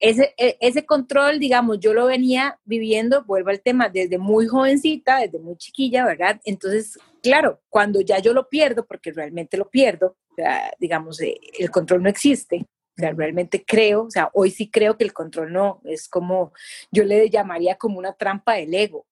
ese, 0.00 0.34
e, 0.36 0.58
ese 0.60 0.84
control, 0.84 1.38
digamos, 1.38 1.78
yo 1.78 1.94
lo 1.94 2.06
venía 2.06 2.58
viviendo, 2.64 3.24
vuelvo 3.24 3.50
al 3.50 3.62
tema, 3.62 3.88
desde 3.88 4.18
muy 4.18 4.48
jovencita, 4.48 5.20
desde 5.20 5.38
muy 5.38 5.56
chiquilla, 5.56 6.04
¿verdad? 6.04 6.40
Entonces, 6.44 6.98
claro, 7.22 7.62
cuando 7.68 8.00
ya 8.00 8.18
yo 8.18 8.32
lo 8.32 8.48
pierdo, 8.48 8.86
porque 8.86 9.12
realmente 9.12 9.56
lo 9.56 9.70
pierdo, 9.70 10.16
digamos, 10.78 11.20
eh, 11.20 11.38
el 11.58 11.70
control 11.70 12.02
no 12.02 12.08
existe, 12.08 12.66
o 12.96 13.00
sea, 13.00 13.12
realmente 13.12 13.64
creo, 13.64 14.04
o 14.04 14.10
sea, 14.10 14.30
hoy 14.34 14.50
sí 14.50 14.70
creo 14.70 14.98
que 14.98 15.04
el 15.04 15.12
control 15.12 15.52
no, 15.52 15.80
es 15.84 16.08
como, 16.08 16.52
yo 16.90 17.04
le 17.04 17.30
llamaría 17.30 17.76
como 17.76 17.98
una 17.98 18.12
trampa 18.12 18.54
del 18.54 18.74
ego. 18.74 19.06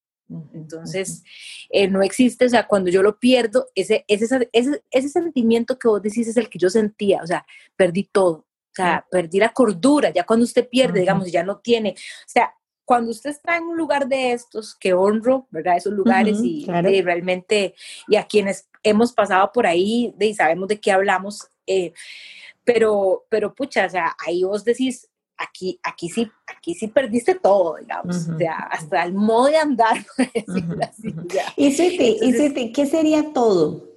Entonces, 0.55 1.25
eh, 1.71 1.89
no 1.89 2.03
existe, 2.03 2.45
o 2.45 2.49
sea, 2.49 2.69
cuando 2.69 2.89
yo 2.89 3.03
lo 3.03 3.19
pierdo, 3.19 3.67
ese, 3.75 4.05
ese, 4.07 4.49
ese, 4.53 4.83
ese 4.91 5.09
sentimiento 5.09 5.77
que 5.77 5.89
vos 5.89 6.01
decís 6.01 6.29
es 6.29 6.37
el 6.37 6.49
que 6.49 6.59
yo 6.59 6.71
sentía, 6.71 7.21
o 7.23 7.27
sea, 7.27 7.45
perdí 7.75 8.05
todo, 8.05 8.47
o 8.71 8.75
sea, 8.75 9.05
perdí 9.11 9.41
la 9.41 9.53
cordura, 9.53 10.11
ya 10.11 10.25
cuando 10.25 10.45
usted 10.45 10.69
pierde, 10.69 11.01
digamos, 11.01 11.33
ya 11.33 11.43
no 11.43 11.59
tiene, 11.59 11.95
o 11.97 12.29
sea, 12.29 12.55
cuando 12.91 13.13
usted 13.13 13.31
está 13.31 13.57
en 13.57 13.63
un 13.63 13.77
lugar 13.77 14.09
de 14.09 14.33
estos, 14.33 14.75
que 14.75 14.95
honro, 14.95 15.47
¿verdad? 15.53 15.77
Esos 15.77 15.93
lugares 15.93 16.41
y, 16.43 16.67
realmente, 16.67 17.77
y 18.09 18.17
a 18.17 18.25
quienes 18.25 18.69
hemos 18.83 19.13
pasado 19.13 19.53
por 19.53 19.65
ahí 19.65 20.13
y 20.19 20.35
sabemos 20.35 20.67
de 20.67 20.81
qué 20.81 20.91
hablamos, 20.91 21.47
eh, 21.69 21.93
pero, 22.65 23.27
pero 23.29 23.55
pucha, 23.55 23.87
o 23.87 23.89
sea, 23.89 24.17
ahí 24.27 24.43
vos 24.43 24.65
decís, 24.65 25.09
aquí, 25.37 25.79
aquí 25.85 26.09
sí, 26.09 26.29
aquí 26.49 26.75
sí 26.75 26.89
perdiste 26.89 27.37
todo, 27.37 27.77
digamos, 27.77 28.29
o 28.29 28.37
sea, 28.37 28.57
hasta 28.57 29.05
el 29.05 29.15
modo 29.15 29.47
de 29.47 29.59
andar, 29.59 30.05
así, 30.83 31.15
Y 31.57 31.73
Suiti, 31.73 32.73
¿qué 32.73 32.87
sería 32.87 33.33
todo? 33.33 33.90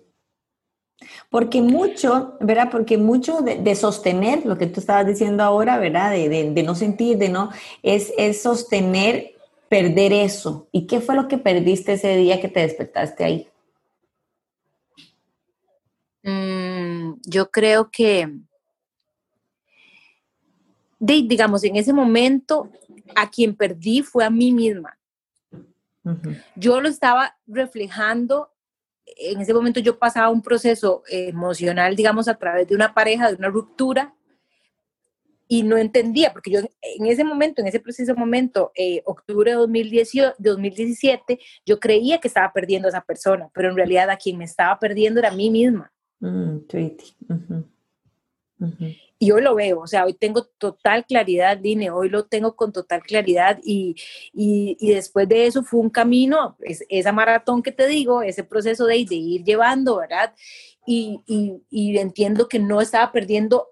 Porque 1.30 1.62
mucho, 1.62 2.38
¿verdad? 2.40 2.70
Porque 2.72 2.98
mucho 2.98 3.42
de, 3.42 3.76
sostener, 3.76 4.46
lo 4.46 4.58
que 4.58 4.68
tú 4.68 4.80
estabas 4.80 5.08
diciendo 5.08 5.44
ahora, 5.44 5.78
¿verdad? 5.78 6.12
De, 6.12 6.64
no 6.64 6.76
sentir, 6.76 7.18
de 7.18 7.30
no, 7.30 7.52
es, 7.82 8.14
es, 8.18 8.42
sostener, 8.42 9.34
perder 9.70 10.14
eso. 10.14 10.68
¿Y 10.72 10.88
qué 10.88 11.02
fue 11.02 11.16
lo 11.16 11.28
que 11.28 11.38
perdiste 11.38 11.94
ese 11.94 12.16
día 12.16 12.40
que 12.40 12.48
te 12.48 12.62
despertaste 12.62 13.24
ahí? 13.24 13.48
Mm, 16.24 17.16
yo 17.26 17.52
creo 17.52 17.90
que, 17.92 18.30
digamos, 21.00 21.64
en 21.64 21.76
ese 21.76 21.92
momento, 21.92 22.70
a 23.16 23.30
quien 23.30 23.56
perdí 23.56 24.02
fue 24.02 24.24
a 24.24 24.30
mí 24.30 24.52
misma. 24.52 24.98
Yo 26.56 26.82
lo 26.82 26.90
estaba 26.90 27.38
reflejando 27.48 28.53
en 29.06 29.42
ese 29.42 29.54
momento 29.54 29.80
yo 29.80 29.98
pasaba 29.98 30.30
un 30.30 30.42
proceso 30.42 31.04
emocional, 31.08 31.96
digamos, 31.96 32.28
a 32.28 32.36
través 32.36 32.68
de 32.68 32.76
una 32.76 32.94
pareja, 32.94 33.30
de 33.30 33.36
una 33.36 33.50
ruptura, 33.50 34.14
y 35.48 35.62
no 35.62 35.78
entendía, 35.78 36.32
porque 36.32 36.50
yo 36.50 36.60
en 36.82 37.06
ese 37.06 37.24
momento, 37.24 37.62
en 37.62 37.68
ese 37.68 37.80
preciso 37.80 38.16
momento, 38.16 38.72
eh, 38.76 39.04
octubre 39.06 39.52
de, 39.52 39.58
2018, 39.58 40.36
2017, 40.40 41.40
yo 41.66 41.80
creía 41.80 42.20
que 42.20 42.28
estaba 42.28 42.52
perdiendo 42.52 42.88
a 42.88 42.90
esa 42.90 43.02
persona, 43.02 43.50
pero 43.54 43.70
en 43.70 43.76
realidad 43.76 44.10
a 44.10 44.18
quien 44.18 44.38
me 44.38 44.46
estaba 44.46 44.80
perdiendo 44.80 45.20
era 45.20 45.30
a 45.30 45.36
mí 45.36 45.52
misma. 45.52 45.92
Mm, 46.20 46.60
y 49.24 49.32
hoy 49.32 49.42
lo 49.42 49.56
veo, 49.56 49.80
o 49.80 49.88
sea, 49.88 50.04
hoy 50.04 50.14
tengo 50.14 50.44
total 50.58 51.06
claridad, 51.06 51.58
Dine, 51.58 51.90
hoy 51.92 52.10
lo 52.10 52.26
tengo 52.26 52.58
con 52.58 52.74
total 52.74 53.02
claridad 53.04 53.58
y, 53.64 53.96
y, 54.34 54.76
después 54.94 55.30
de 55.30 55.46
eso 55.46 55.64
fue 55.64 55.80
un 55.80 55.90
camino, 55.90 56.58
es, 56.60 56.84
esa 56.90 57.14
maratón 57.14 57.64
que 57.64 57.72
te 57.72 57.88
digo, 57.88 58.22
ese 58.22 58.44
proceso 58.44 58.86
de, 58.86 59.06
de 59.06 59.16
ir 59.16 59.46
llevando, 59.46 59.96
¿verdad? 59.96 60.34
Y, 60.86 61.22
y, 61.70 61.98
entiendo 61.98 62.50
que 62.50 62.60
no 62.60 62.82
estaba 62.82 63.14
perdiendo, 63.14 63.70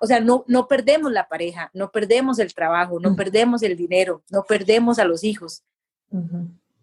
o 0.00 0.06
sea, 0.06 0.20
no, 0.20 0.44
no 0.46 0.68
perdemos 0.68 1.10
la 1.10 1.26
pareja, 1.26 1.72
no 1.74 1.90
perdemos 1.90 2.38
el 2.38 2.54
trabajo, 2.54 3.00
no 3.00 3.16
perdemos 3.16 3.64
el 3.64 3.76
dinero, 3.76 4.22
no 4.30 4.44
perdemos 4.44 5.00
a 5.00 5.04
los 5.04 5.24
hijos. 5.24 5.64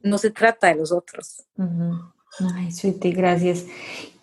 No 0.01 0.17
se 0.17 0.31
trata 0.31 0.67
de 0.67 0.75
los 0.75 0.91
otros. 0.91 1.45
Ay, 2.53 2.69
Sweetie, 2.73 3.13
gracias. 3.13 3.65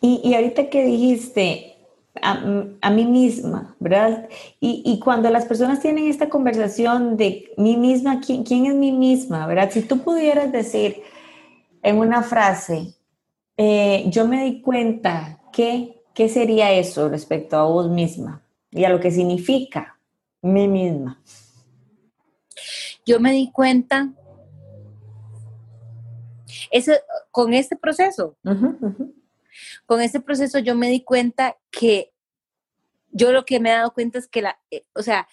Y, 0.02 0.20
y 0.22 0.34
ahorita 0.34 0.68
que 0.68 0.84
dijiste, 0.84 1.73
a, 2.22 2.90
mí 2.90 3.06
misma, 3.06 3.74
¿verdad? 3.80 4.28
Y, 4.60 4.98
cuando 5.00 5.30
las 5.30 5.46
personas 5.46 5.80
tienen 5.80 6.06
esta 6.06 6.28
conversación 6.28 7.16
de 7.16 7.52
mí 7.56 7.76
misma, 7.76 8.20
¿quién, 8.20 8.44
¿quién, 8.44 8.66
es 8.66 8.74
mí 8.74 8.92
misma, 8.92 9.46
verdad? 9.46 9.70
Si 9.70 9.82
tú 9.82 9.98
pudieras 10.02 10.52
decir 10.52 11.02
en 11.82 11.98
una 11.98 12.22
frase, 12.22 12.94
eh, 13.56 14.04
yo 14.08 14.26
me 14.26 14.44
di 14.44 14.60
cuenta 14.60 15.40
que, 15.52 16.02
¿qué 16.14 16.28
sería 16.28 16.72
eso 16.72 17.08
respecto 17.08 17.56
a 17.56 17.64
vos 17.64 17.88
misma 17.90 18.42
y 18.70 18.84
a 18.84 18.88
lo 18.88 19.00
que 19.00 19.10
significa 19.10 19.98
mí 20.42 20.68
misma? 20.68 21.20
Yo 23.04 23.20
me 23.20 23.32
di 23.32 23.50
cuenta 23.50 24.12
ese, 26.70 27.00
con 27.30 27.52
este 27.52 27.76
proceso 27.76 28.36
con 29.86 30.00
ese 30.00 30.20
proceso 30.20 30.58
yo 30.58 30.74
me 30.74 30.88
di 30.88 31.02
cuenta 31.02 31.56
que 31.70 32.12
yo 33.10 33.32
lo 33.32 33.44
que 33.44 33.60
me 33.60 33.70
he 33.70 33.74
dado 33.74 33.92
cuenta 33.92 34.18
es 34.18 34.26
que 34.26 34.42
la, 34.42 34.58
eh, 34.70 34.84
o 34.94 35.02
sea, 35.02 35.28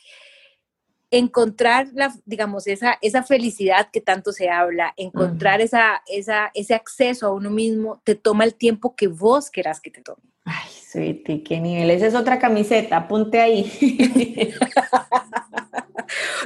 encontrar 1.09 1.89
la, 1.93 2.13
digamos, 2.25 2.67
esa, 2.67 2.97
esa 3.01 3.23
felicidad 3.23 3.89
que 3.91 3.99
tanto 3.99 4.31
se 4.31 4.49
habla, 4.49 4.93
encontrar 4.95 5.59
esa, 5.59 6.01
esa, 6.07 6.51
ese 6.53 6.73
acceso 6.73 7.27
a 7.27 7.33
uno 7.33 7.49
mismo, 7.49 8.01
te 8.05 8.15
toma 8.15 8.45
el 8.45 8.55
tiempo 8.55 8.95
que 8.95 9.07
vos 9.07 9.51
querás 9.51 9.81
que 9.81 9.91
te 9.91 10.01
tome. 10.01 10.21
Ay, 10.45 10.69
sweetie, 10.71 11.43
qué 11.43 11.59
nivel. 11.59 11.91
Esa 11.91 12.07
es 12.07 12.15
otra 12.15 12.39
camiseta, 12.39 12.97
apunte 12.97 13.41
ahí. 13.41 13.69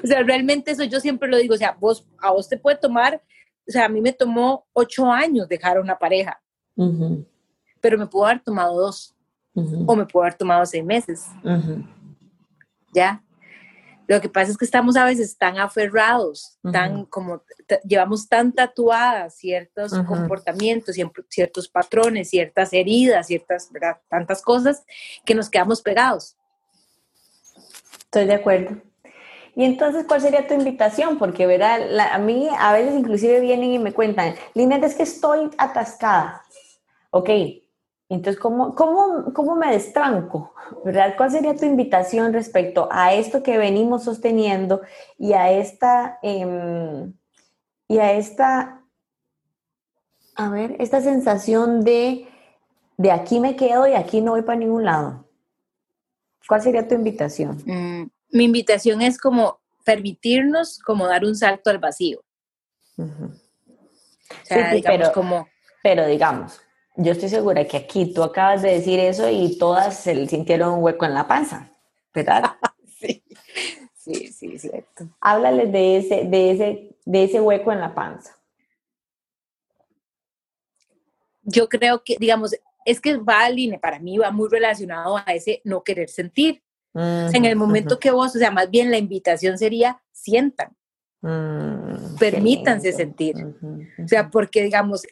o 0.04 0.08
sea, 0.08 0.24
realmente 0.24 0.72
eso 0.72 0.84
yo 0.84 1.00
siempre 1.00 1.30
lo 1.30 1.38
digo, 1.38 1.54
o 1.54 1.58
sea, 1.58 1.78
vos, 1.80 2.08
a 2.18 2.32
vos 2.32 2.50
te 2.50 2.58
puede 2.58 2.78
tomar, 2.78 3.22
o 3.68 3.72
sea, 3.72 3.86
a 3.86 3.90
mí 3.90 4.02
me 4.02 4.14
tomó 4.14 4.66
ocho 4.74 5.12
años 5.12 5.48
dejar 5.48 5.78
a 5.78 5.82
una 5.82 6.00
pareja 6.00 6.42
pero 7.86 8.00
me 8.00 8.08
puedo 8.08 8.26
haber 8.26 8.40
tomado 8.40 8.76
dos 8.80 9.14
o 9.86 9.96
me 9.96 10.08
puedo 10.08 10.24
haber 10.24 10.34
tomado 10.34 10.66
seis 10.66 10.84
meses. 10.84 11.28
¿Ya? 12.92 13.24
Lo 14.08 14.20
que 14.20 14.28
pasa 14.28 14.50
es 14.50 14.58
que 14.58 14.66
estamos 14.66 14.96
a 14.96 15.06
veces 15.06 15.38
tan 15.38 15.60
aferrados, 15.60 16.58
tan 16.72 17.06
como 17.06 17.44
llevamos 17.84 18.28
tan 18.28 18.52
tatuadas 18.52 19.36
ciertos 19.36 19.94
comportamientos, 20.08 20.96
ciertos 21.30 21.70
patrones, 21.70 22.32
ciertas 22.32 22.74
heridas, 22.74 23.28
ciertas, 23.28 23.72
¿verdad? 23.72 23.98
Tantas 24.10 24.42
cosas 24.42 24.84
que 25.24 25.36
nos 25.36 25.48
quedamos 25.48 25.84
pegados. 25.84 26.36
Estoy 28.00 28.26
de 28.26 28.34
acuerdo. 28.34 28.82
Y 29.56 29.64
entonces, 29.64 30.06
¿cuál 30.08 30.22
sería 30.22 30.48
tu 30.48 30.56
invitación? 30.56 31.20
Porque, 31.20 31.46
verá, 31.46 31.78
a 32.12 32.18
mí 32.18 32.50
a 32.58 32.74
veces 32.74 32.96
inclusive 32.96 33.42
vienen 33.42 33.74
y 33.74 33.78
me 33.78 33.94
cuentan, 33.94 34.34
Linet, 34.56 34.84
es 34.84 34.96
que 34.96 35.04
estoy 35.04 35.52
atascada. 35.60 36.42
Ok, 37.12 37.30
entonces, 38.08 38.40
¿cómo, 38.40 38.76
cómo, 38.76 39.34
cómo 39.34 39.56
me 39.56 39.72
destranco? 39.72 40.54
¿Verdad? 40.84 41.16
¿Cuál 41.18 41.32
sería 41.32 41.56
tu 41.56 41.66
invitación 41.66 42.34
respecto 42.34 42.88
a 42.92 43.14
esto 43.14 43.42
que 43.42 43.58
venimos 43.58 44.04
sosteniendo 44.04 44.82
y 45.18 45.34
a 45.34 45.52
esta, 45.52 46.20
em, 46.22 47.14
y 47.88 47.98
a 47.98 48.14
esta, 48.14 48.84
a 50.36 50.50
ver, 50.50 50.76
esta 50.80 51.02
sensación 51.02 51.84
de, 51.84 52.28
de 52.98 53.12
aquí 53.12 53.40
me 53.40 53.56
quedo 53.56 53.88
y 53.88 53.94
aquí 53.94 54.22
no 54.22 54.32
voy 54.32 54.44
para 54.44 54.60
ningún 54.60 54.86
lado? 54.86 55.28
¿Cuál 56.48 56.62
sería 56.62 56.88
tu 56.88 56.94
invitación? 56.94 57.58
Mm, 57.66 58.10
mi 58.38 58.44
invitación 58.44 59.02
es 59.02 59.18
como 59.18 59.62
permitirnos 59.84 60.78
como 60.80 61.08
dar 61.08 61.26
un 61.26 61.36
salto 61.36 61.72
al 61.72 61.80
vacío. 61.80 62.24
O 62.98 63.06
sea, 64.44 64.72
digamos 64.74 65.00
pero, 65.00 65.14
como... 65.14 65.48
Pero 65.82 66.06
digamos, 66.08 66.62
yo 66.98 67.12
estoy 67.12 67.30
segura 67.30 67.66
que 67.66 67.78
aquí 67.78 68.14
tú 68.14 68.24
acabas 68.24 68.62
de 68.62 68.72
decir 68.72 69.00
eso 69.00 69.30
y 69.30 69.58
todas 69.58 70.00
se 70.00 70.28
sintieron 70.28 70.74
un 70.74 70.84
hueco 70.84 71.06
en 71.06 71.14
la 71.14 71.28
panza, 71.28 71.72
¿verdad? 72.14 72.44
sí, 73.00 73.24
sí, 73.94 74.28
sí, 74.32 74.58
cierto. 74.58 75.10
Háblales 75.20 75.72
de 75.72 75.98
ese, 75.98 76.24
de 76.26 76.52
ese, 76.52 76.96
de 77.06 77.24
ese 77.24 77.42
hueco 77.42 77.72
en 77.72 77.82
la 77.82 77.94
panza. 77.94 78.36
Yo 81.44 81.70
creo 81.70 82.04
que, 82.04 82.16
digamos, 82.20 82.56
es 82.86 83.02
que 83.02 83.18
va 83.18 83.46
al 83.46 83.58
para 83.82 84.00
mí 84.00 84.18
va 84.18 84.32
muy 84.32 84.48
relacionado 84.50 85.18
a 85.18 85.34
ese 85.34 85.62
no 85.64 85.84
querer 85.84 86.10
sentir. 86.10 86.62
en 86.94 87.44
el 87.44 87.58
momento 87.58 88.00
que 88.00 88.10
vos, 88.10 88.34
o 88.36 88.40
sea, 88.40 88.52
más 88.52 88.70
bien 88.70 88.90
la 88.90 88.98
invitación 88.98 89.58
sería 89.58 90.02
sientan, 90.14 90.74
mm, 91.20 92.16
permítanse 92.18 92.94
sentir. 92.94 93.36
O 94.02 94.08
sea, 94.08 94.30
porque 94.30 94.64
digamos, 94.64 95.06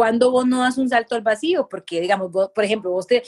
cuando 0.00 0.30
vos 0.30 0.46
no 0.46 0.62
das 0.62 0.78
un 0.78 0.88
salto 0.88 1.14
al 1.14 1.20
vacío, 1.20 1.68
porque 1.68 2.00
digamos, 2.00 2.32
vos, 2.32 2.50
por 2.54 2.64
ejemplo, 2.64 2.90
vos 2.90 3.06
te, 3.06 3.22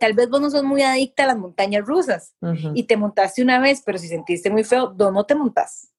tal 0.00 0.12
vez 0.12 0.28
vos 0.28 0.40
no 0.40 0.50
sos 0.50 0.64
muy 0.64 0.82
adicta 0.82 1.22
a 1.22 1.26
las 1.28 1.38
montañas 1.38 1.86
rusas 1.86 2.34
y 2.74 2.82
te 2.82 2.96
montaste 2.96 3.44
una 3.44 3.60
vez, 3.60 3.80
pero 3.86 3.96
si 3.96 4.08
sentiste 4.08 4.50
muy 4.50 4.64
feo, 4.64 4.88
¿dónde 4.88 5.12
no 5.12 5.24
te 5.24 5.36
montas? 5.36 5.92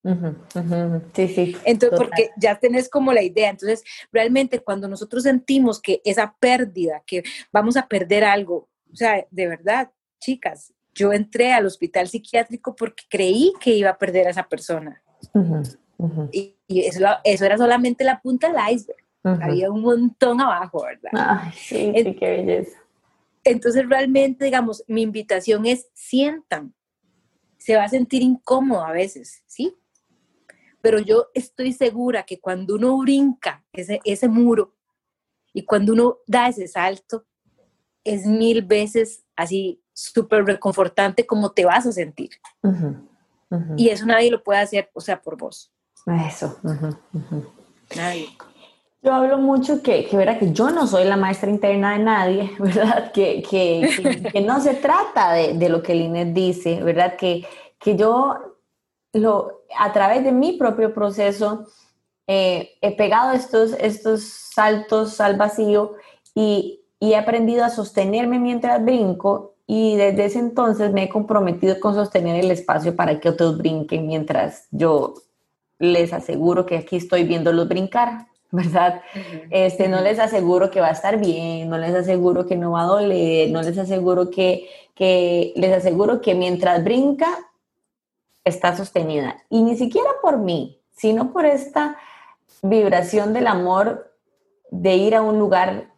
Sí, 1.14 1.28
sí. 1.30 1.56
Entonces, 1.64 1.98
porque 1.98 2.32
ya 2.36 2.60
tenés 2.60 2.90
como 2.90 3.14
la 3.14 3.24
idea. 3.24 3.50
Entonces, 3.50 3.86
realmente 4.12 4.60
cuando 4.60 4.90
nosotros 4.90 5.24
sentimos 5.24 5.82
que 5.82 6.02
esa 6.04 6.36
pérdida, 6.42 7.02
que 7.08 7.24
vamos 7.54 7.78
a 7.78 7.88
perder 7.88 8.26
algo, 8.26 8.68
o 8.92 8.96
sea, 8.98 9.26
de 9.32 9.48
verdad, 9.48 9.92
chicas, 10.20 10.74
yo 10.94 11.14
entré 11.14 11.54
al 11.54 11.66
hospital 11.66 12.10
psiquiátrico 12.10 12.76
porque 12.76 13.06
creí 13.10 13.54
que 13.62 13.76
iba 13.76 13.92
a 13.92 13.98
perder 13.98 14.28
a 14.28 14.32
esa 14.32 14.44
persona. 14.44 15.02
Y, 16.34 16.58
eso, 16.68 17.00
eso 17.24 17.46
era 17.46 17.58
solamente 17.58 18.04
la 18.04 18.20
punta 18.20 18.52
del 18.52 18.76
iceberg. 18.76 19.07
Había 19.24 19.70
un 19.72 19.82
montón 19.82 20.40
abajo, 20.40 20.84
¿verdad? 20.84 21.12
Ay, 21.14 21.52
sí, 21.54 21.92
sí, 21.96 22.16
qué 22.16 22.30
belleza. 22.30 22.78
Entonces, 23.44 23.88
realmente, 23.88 24.46
digamos, 24.46 24.84
mi 24.88 25.02
invitación 25.02 25.66
es 25.66 25.90
sientan. 25.94 26.74
Se 27.58 27.76
va 27.76 27.84
a 27.84 27.90
sentir 27.90 28.22
incómodo 28.22 28.86
a 28.86 28.92
veces, 28.92 29.44
¿sí? 29.48 29.76
Pero 30.82 31.00
yo 31.00 31.28
estoy 31.34 31.74
segura 31.74 32.24
que 32.24 32.40
cuando 32.40 32.76
uno 32.76 32.98
brinca 32.98 33.66
ese, 33.74 34.00
ese 34.06 34.30
muro 34.30 34.76
y 35.54 35.64
cuando 35.64 35.94
uno 35.94 36.18
da 36.28 36.48
ese 36.48 36.68
salto, 36.68 37.26
es 38.04 38.26
mil 38.26 38.62
veces 38.62 39.26
así 39.36 39.82
súper 39.92 40.46
reconfortante 40.46 41.26
como 41.26 41.52
te 41.52 41.66
vas 41.66 41.86
a 41.86 41.92
sentir. 41.92 42.30
Y 43.76 43.90
eso 43.90 44.06
nadie 44.06 44.30
lo 44.30 44.44
puede 44.44 44.60
hacer, 44.60 44.90
o 44.94 45.02
sea, 45.02 45.22
por 45.22 45.38
vos. 45.38 45.74
Eso. 46.28 46.60
Nadie. 47.96 48.28
Yo 49.02 49.14
hablo 49.14 49.38
mucho 49.38 49.82
que, 49.84 50.06
que, 50.06 50.18
verá, 50.18 50.40
que 50.40 50.52
yo 50.52 50.70
no 50.72 50.88
soy 50.88 51.06
la 51.06 51.18
maestra 51.18 51.50
interna 51.50 51.94
de 51.94 52.00
nadie, 52.00 52.52
¿verdad? 52.60 53.12
Que, 53.12 53.44
que, 53.44 54.30
que 54.32 54.42
no 54.42 54.60
se 54.60 54.74
trata 54.74 55.34
de, 55.34 55.54
de, 55.54 55.70
lo 55.70 55.84
que 55.84 55.96
Linet 55.96 56.34
dice, 56.34 56.84
¿verdad? 56.84 57.16
Que, 57.16 57.46
que 57.80 57.96
yo 57.96 58.36
lo, 59.14 59.64
a 59.78 59.94
través 59.94 60.24
de 60.24 60.32
mi 60.32 60.54
propio 60.54 60.94
proceso 60.94 61.68
eh, 62.28 62.78
he 62.82 62.96
pegado 62.96 63.32
estos, 63.32 63.74
estos 63.80 64.24
saltos 64.24 65.22
al 65.22 65.38
vacío 65.38 65.94
y, 66.36 66.82
y 67.00 67.14
he 67.14 67.18
aprendido 67.18 67.64
a 67.64 67.70
sostenerme 67.70 68.40
mientras 68.40 68.84
brinco 68.84 69.56
y 69.66 69.96
desde 69.96 70.26
ese 70.26 70.40
entonces 70.40 70.92
me 70.92 71.04
he 71.04 71.10
comprometido 71.10 71.80
con 71.80 71.94
sostener 71.94 72.44
el 72.44 72.52
espacio 72.52 72.96
para 72.96 73.20
que 73.20 73.30
otros 73.30 73.58
brinquen 73.58 74.08
mientras 74.08 74.68
yo 74.72 75.14
les 75.80 76.14
aseguro 76.14 76.66
que 76.66 76.78
aquí 76.78 76.96
estoy 76.96 77.24
viéndolos 77.24 77.68
brincar. 77.68 78.28
¿verdad? 78.52 79.02
Este, 79.50 79.88
no 79.90 80.02
les 80.02 80.20
aseguro 80.20 80.72
que 80.72 80.80
va 80.80 80.88
a 80.88 80.92
estar 80.92 81.20
bien, 81.20 81.70
no 81.70 81.78
les 81.78 81.94
aseguro 81.94 82.46
que 82.46 82.56
no 82.56 82.72
va 82.72 82.82
a 82.82 82.86
doler, 82.86 83.50
no 83.52 83.62
les 83.62 83.78
aseguro 83.78 84.30
que, 84.30 84.70
que, 84.96 85.54
les 85.56 85.74
aseguro 85.74 86.22
que 86.22 86.34
mientras 86.34 86.84
brinca 86.84 87.28
está 88.46 88.76
sostenida. 88.76 89.36
Y 89.50 89.62
ni 89.62 89.76
siquiera 89.76 90.10
por 90.22 90.38
mí, 90.38 90.80
sino 90.96 91.34
por 91.34 91.46
esta 91.46 91.98
vibración 92.62 93.34
del 93.34 93.48
amor 93.48 94.14
de 94.72 94.96
ir 94.96 95.16
a 95.16 95.22
un 95.22 95.40
lugar 95.40 95.92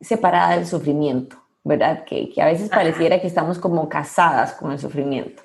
separada 0.00 0.56
del 0.56 0.66
sufrimiento, 0.66 1.36
¿verdad? 1.64 2.04
Que, 2.04 2.28
que 2.28 2.42
a 2.42 2.46
veces 2.46 2.68
pareciera 2.68 3.20
que 3.20 3.26
estamos 3.26 3.58
como 3.58 3.88
casadas 3.88 4.52
con 4.52 4.72
el 4.72 4.78
sufrimiento. 4.78 5.42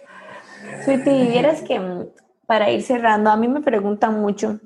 Sweetie, 0.83 1.27
vieras 1.31 1.61
que 1.61 1.79
mm, 1.79 2.07
para 2.45 2.69
ir 2.69 2.83
cerrando, 2.83 3.29
a 3.29 3.37
mí 3.37 3.47
me 3.47 3.61
preguntan 3.61 4.19
mucho 4.19 4.59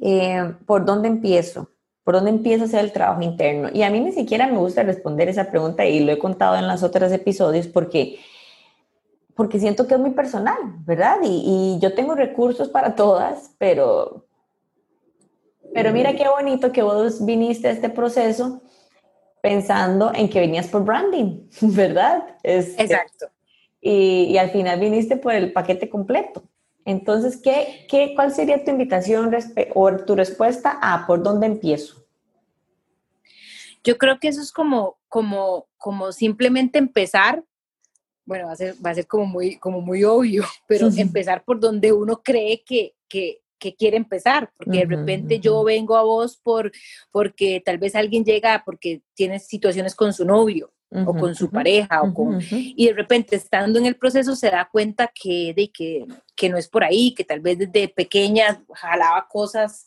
eh, 0.00 0.54
¿por 0.66 0.84
dónde 0.84 1.08
empiezo? 1.08 1.70
¿Por 2.04 2.14
dónde 2.14 2.30
empiezo 2.30 2.64
a 2.64 2.66
hacer 2.66 2.84
el 2.84 2.92
trabajo 2.92 3.22
interno? 3.22 3.68
Y 3.72 3.82
a 3.82 3.90
mí 3.90 4.00
ni 4.00 4.12
siquiera 4.12 4.46
me 4.46 4.56
gusta 4.56 4.82
responder 4.82 5.28
esa 5.28 5.50
pregunta 5.50 5.84
y 5.84 6.00
lo 6.00 6.12
he 6.12 6.18
contado 6.18 6.56
en 6.56 6.66
los 6.66 6.82
otros 6.82 7.12
episodios 7.12 7.68
porque, 7.68 8.18
porque 9.34 9.60
siento 9.60 9.86
que 9.86 9.94
es 9.94 10.00
muy 10.00 10.10
personal, 10.12 10.58
¿verdad? 10.86 11.18
Y, 11.22 11.78
yo 11.80 11.94
tengo 11.94 12.14
recursos 12.14 12.68
para 12.68 12.94
todas, 12.94 13.54
pero, 13.58 14.26
pero 15.74 15.92
mira 15.92 16.16
qué 16.16 16.26
bonito 16.28 16.72
que 16.72 16.82
vos 16.82 17.24
viniste 17.24 17.68
a 17.68 17.72
este 17.72 17.90
proceso 17.90 18.62
pensando 19.42 20.12
en 20.14 20.28
que 20.28 20.40
venías 20.40 20.68
por 20.68 20.84
branding, 20.84 21.48
¿verdad? 21.60 22.36
Exacto. 22.42 23.26
Y, 23.80 24.24
y, 24.30 24.38
al 24.38 24.50
final 24.50 24.80
viniste 24.80 25.16
por 25.16 25.34
el 25.34 25.52
paquete 25.52 25.88
completo. 25.88 26.42
Entonces, 26.90 27.40
¿qué, 27.40 27.86
qué, 27.88 28.14
¿cuál 28.16 28.34
sería 28.34 28.64
tu 28.64 28.72
invitación 28.72 29.32
o 29.74 29.96
tu 29.98 30.16
respuesta 30.16 30.76
a 30.82 31.06
por 31.06 31.22
dónde 31.22 31.46
empiezo? 31.46 32.04
Yo 33.84 33.96
creo 33.96 34.18
que 34.18 34.26
eso 34.26 34.42
es 34.42 34.50
como, 34.50 34.98
como, 35.08 35.68
como 35.78 36.10
simplemente 36.10 36.78
empezar. 36.78 37.44
Bueno, 38.24 38.46
va 38.46 38.52
a 38.52 38.56
ser, 38.56 38.74
va 38.84 38.90
a 38.90 38.94
ser 38.96 39.06
como, 39.06 39.24
muy, 39.24 39.56
como 39.56 39.80
muy 39.80 40.02
obvio, 40.02 40.44
pero 40.66 40.88
empezar 40.88 41.44
por 41.44 41.60
donde 41.60 41.92
uno 41.92 42.22
cree 42.24 42.64
que, 42.64 42.96
que, 43.08 43.40
que 43.60 43.76
quiere 43.76 43.96
empezar, 43.96 44.52
porque 44.56 44.80
de 44.80 44.96
repente 44.96 45.38
yo 45.38 45.62
vengo 45.62 45.96
a 45.96 46.02
vos 46.02 46.38
por, 46.38 46.72
porque 47.12 47.62
tal 47.64 47.78
vez 47.78 47.94
alguien 47.94 48.24
llega 48.24 48.64
porque 48.64 49.02
tiene 49.14 49.38
situaciones 49.38 49.94
con 49.94 50.12
su 50.12 50.24
novio 50.24 50.72
o 50.92 51.14
con 51.14 51.34
su 51.34 51.50
pareja, 51.50 52.02
o 52.02 52.12
con, 52.12 52.40
y 52.50 52.86
de 52.86 52.92
repente 52.92 53.36
estando 53.36 53.78
en 53.78 53.86
el 53.86 53.96
proceso 53.96 54.34
se 54.34 54.50
da 54.50 54.68
cuenta 54.70 55.10
que, 55.14 55.54
de, 55.54 55.70
que, 55.70 56.04
que 56.34 56.48
no 56.48 56.56
es 56.56 56.68
por 56.68 56.82
ahí, 56.82 57.14
que 57.14 57.24
tal 57.24 57.40
vez 57.40 57.58
desde 57.58 57.88
pequeña 57.88 58.62
jalaba 58.74 59.28
cosas 59.28 59.86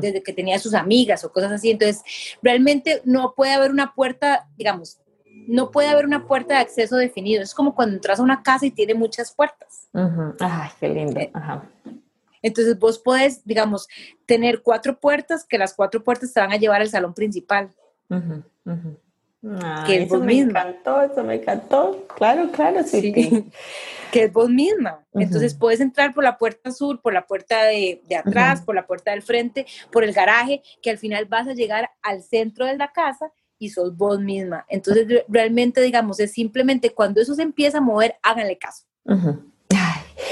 desde 0.00 0.22
que 0.22 0.32
tenía 0.32 0.58
sus 0.58 0.74
amigas 0.74 1.24
o 1.24 1.32
cosas 1.32 1.52
así. 1.52 1.70
Entonces, 1.70 2.02
realmente 2.42 3.00
no 3.04 3.34
puede 3.34 3.52
haber 3.52 3.70
una 3.70 3.94
puerta, 3.94 4.46
digamos, 4.56 4.98
no 5.46 5.70
puede 5.70 5.88
haber 5.88 6.04
una 6.04 6.26
puerta 6.26 6.54
de 6.54 6.60
acceso 6.60 6.96
definido. 6.96 7.42
Es 7.42 7.54
como 7.54 7.74
cuando 7.74 7.96
entras 7.96 8.20
a 8.20 8.22
una 8.22 8.42
casa 8.42 8.66
y 8.66 8.70
tiene 8.70 8.94
muchas 8.94 9.34
puertas. 9.34 9.88
Ay, 10.40 10.70
qué 10.78 10.88
lindo. 10.88 11.18
Eh, 11.18 11.32
entonces 12.42 12.78
vos 12.78 12.98
podés, 12.98 13.44
digamos, 13.44 13.88
tener 14.26 14.62
cuatro 14.62 14.98
puertas, 14.98 15.44
que 15.44 15.58
las 15.58 15.74
cuatro 15.74 16.02
puertas 16.02 16.32
te 16.32 16.40
van 16.40 16.52
a 16.52 16.56
llevar 16.56 16.80
al 16.80 16.88
salón 16.88 17.14
principal 17.14 17.70
que 19.86 20.02
es 20.02 20.08
vos 20.08 20.22
me 20.22 20.38
encantó, 20.38 21.02
eso 21.02 21.24
me 21.24 21.34
encantó. 21.34 22.06
Claro, 22.16 22.50
claro, 22.52 22.84
sí. 22.84 23.12
que 24.12 24.24
es 24.24 24.32
vos 24.32 24.48
misma. 24.48 25.04
Entonces 25.14 25.54
puedes 25.54 25.80
entrar 25.80 26.14
por 26.14 26.22
la 26.22 26.38
puerta 26.38 26.70
sur, 26.70 27.00
por 27.00 27.12
la 27.12 27.26
puerta 27.26 27.64
de, 27.64 28.00
atrás, 28.16 28.62
por 28.62 28.74
la 28.76 28.86
puerta 28.86 29.10
del 29.10 29.22
frente, 29.22 29.66
por 29.90 30.04
el 30.04 30.12
garaje, 30.12 30.62
que 30.80 30.90
al 30.90 30.98
final 30.98 31.24
vas 31.24 31.48
a 31.48 31.54
llegar 31.54 31.90
al 32.02 32.22
centro 32.22 32.66
de 32.66 32.76
la 32.76 32.92
casa 32.92 33.32
y 33.58 33.70
sos 33.70 33.96
vos 33.96 34.20
misma. 34.20 34.64
Entonces 34.68 35.24
realmente, 35.28 35.80
digamos, 35.80 36.20
es 36.20 36.32
simplemente 36.32 36.90
cuando 36.90 37.20
eso 37.20 37.34
se 37.34 37.42
empieza 37.42 37.78
a 37.78 37.82
mover, 37.82 38.16
háganle 38.22 38.58
caso. 38.58 38.84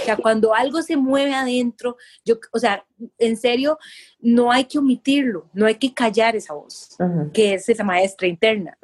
O 0.03 0.05
sea, 0.05 0.17
cuando 0.17 0.55
algo 0.55 0.83
se 0.83 0.97
mueve 0.97 1.35
adentro, 1.35 1.97
yo, 2.25 2.37
o 2.53 2.59
sea, 2.59 2.85
en 3.19 3.37
serio, 3.37 3.79
no 4.21 4.51
hay 4.53 4.65
que 4.65 4.79
omitirlo, 4.79 5.47
no 5.53 5.67
hay 5.67 5.75
que 5.75 5.93
callar 5.93 6.37
esa 6.37 6.55
voz, 6.55 6.97
que 7.33 7.55
es 7.55 7.69
esa 7.69 7.85
maestra 7.85 8.27
interna. 8.27 8.77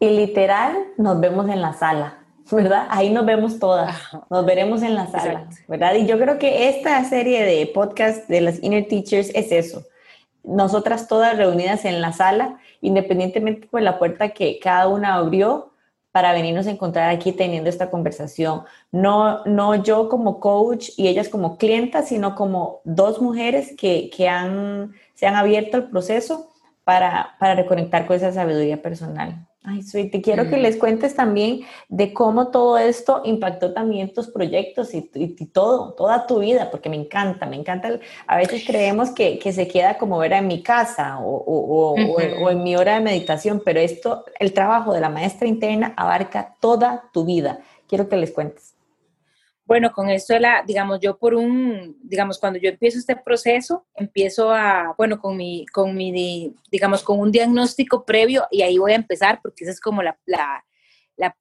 Y 0.00 0.08
literal, 0.10 0.76
nos 0.96 1.20
vemos 1.20 1.48
en 1.48 1.60
la 1.62 1.72
sala, 1.72 2.18
¿verdad? 2.50 2.86
Ahí 2.90 3.10
nos 3.10 3.24
vemos 3.24 3.58
todas, 3.58 3.96
nos 4.30 4.44
veremos 4.44 4.82
en 4.82 4.94
la 4.94 5.06
sala, 5.06 5.48
¿verdad? 5.68 5.94
Y 5.94 6.06
yo 6.06 6.18
creo 6.18 6.38
que 6.38 6.68
esta 6.68 7.02
serie 7.04 7.44
de 7.44 7.66
podcast 7.66 8.28
de 8.28 8.40
las 8.40 8.62
Inner 8.62 8.86
Teachers 8.86 9.30
es 9.34 9.52
eso. 9.52 9.84
Nosotras 10.42 11.08
todas 11.08 11.38
reunidas 11.38 11.86
en 11.86 12.02
la 12.02 12.12
sala, 12.12 12.58
independientemente 12.82 13.66
por 13.66 13.80
la 13.80 13.98
puerta 13.98 14.30
que 14.30 14.58
cada 14.58 14.88
una 14.88 15.14
abrió 15.14 15.73
para 16.14 16.32
venirnos 16.32 16.68
a 16.68 16.70
encontrar 16.70 17.10
aquí 17.10 17.32
teniendo 17.32 17.68
esta 17.68 17.90
conversación. 17.90 18.62
No, 18.92 19.44
no 19.46 19.74
yo 19.82 20.08
como 20.08 20.38
coach 20.38 20.90
y 20.96 21.08
ellas 21.08 21.28
como 21.28 21.58
clientas, 21.58 22.06
sino 22.10 22.36
como 22.36 22.82
dos 22.84 23.20
mujeres 23.20 23.74
que, 23.76 24.10
que 24.16 24.28
han, 24.28 24.92
se 25.14 25.26
han 25.26 25.34
abierto 25.34 25.76
al 25.76 25.90
proceso 25.90 26.52
para, 26.84 27.34
para 27.40 27.56
reconectar 27.56 28.06
con 28.06 28.14
esa 28.14 28.32
sabiduría 28.32 28.80
personal. 28.80 29.44
Ay, 29.66 29.82
te 30.10 30.20
quiero 30.20 30.50
que 30.50 30.58
mm. 30.58 30.60
les 30.60 30.76
cuentes 30.76 31.14
también 31.14 31.62
de 31.88 32.12
cómo 32.12 32.48
todo 32.48 32.76
esto 32.76 33.22
impactó 33.24 33.72
también 33.72 34.12
tus 34.12 34.28
proyectos 34.28 34.92
y, 34.92 35.00
todo, 35.46 35.94
toda 35.94 36.26
tu 36.26 36.40
vida, 36.40 36.70
porque 36.70 36.90
me 36.90 36.96
encanta, 36.96 37.46
me 37.46 37.56
encanta. 37.56 37.98
A 38.26 38.36
veces 38.36 38.62
creemos 38.66 39.10
que, 39.12 39.40
se 39.40 39.66
queda 39.66 39.96
como 39.96 40.22
era 40.22 40.36
en 40.36 40.48
mi 40.48 40.62
casa 40.62 41.18
o, 41.18 41.34
o, 41.34 42.50
en 42.50 42.62
mi 42.62 42.76
hora 42.76 42.96
de 42.96 43.00
meditación, 43.00 43.62
pero 43.64 43.80
esto, 43.80 44.26
el 44.38 44.52
trabajo 44.52 44.92
de 44.92 45.00
la 45.00 45.08
maestra 45.08 45.48
interna 45.48 45.94
abarca 45.96 46.56
toda 46.60 47.04
tu 47.14 47.24
vida. 47.24 47.60
Quiero 47.88 48.06
que 48.10 48.16
les 48.16 48.32
cuentes. 48.32 48.73
Bueno, 49.66 49.92
con 49.92 50.10
esto 50.10 50.38
la, 50.38 50.62
digamos, 50.66 51.00
yo 51.00 51.16
por 51.16 51.34
un, 51.34 51.96
digamos, 52.02 52.38
cuando 52.38 52.58
yo 52.58 52.68
empiezo 52.68 52.98
este 52.98 53.16
proceso, 53.16 53.86
empiezo 53.94 54.52
a, 54.52 54.94
bueno, 54.98 55.18
con 55.18 55.38
mi, 55.38 55.64
con 55.66 55.94
mi, 55.94 56.54
digamos, 56.70 57.02
con 57.02 57.18
un 57.18 57.32
diagnóstico 57.32 58.04
previo, 58.04 58.46
y 58.50 58.60
ahí 58.60 58.76
voy 58.76 58.92
a 58.92 58.96
empezar, 58.96 59.40
porque 59.42 59.64
esa 59.64 59.72
es 59.72 59.80
como 59.80 60.02
la, 60.02 60.18
la, 60.26 60.62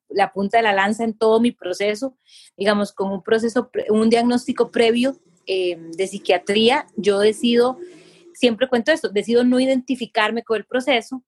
la, 0.07 0.31
punta 0.31 0.57
de 0.57 0.63
la 0.63 0.71
lanza 0.71 1.03
en 1.03 1.17
todo 1.17 1.41
mi 1.41 1.51
proceso, 1.51 2.17
digamos, 2.55 2.93
con 2.93 3.11
un 3.11 3.21
proceso, 3.21 3.69
un 3.89 4.09
diagnóstico 4.09 4.71
previo 4.71 5.17
eh, 5.45 5.77
de 5.77 6.07
psiquiatría, 6.07 6.87
yo 6.95 7.19
decido, 7.19 7.77
siempre 8.33 8.69
cuento 8.69 8.93
esto, 8.93 9.09
decido 9.09 9.43
no 9.43 9.59
identificarme 9.59 10.43
con 10.43 10.55
el 10.55 10.65
proceso, 10.65 11.23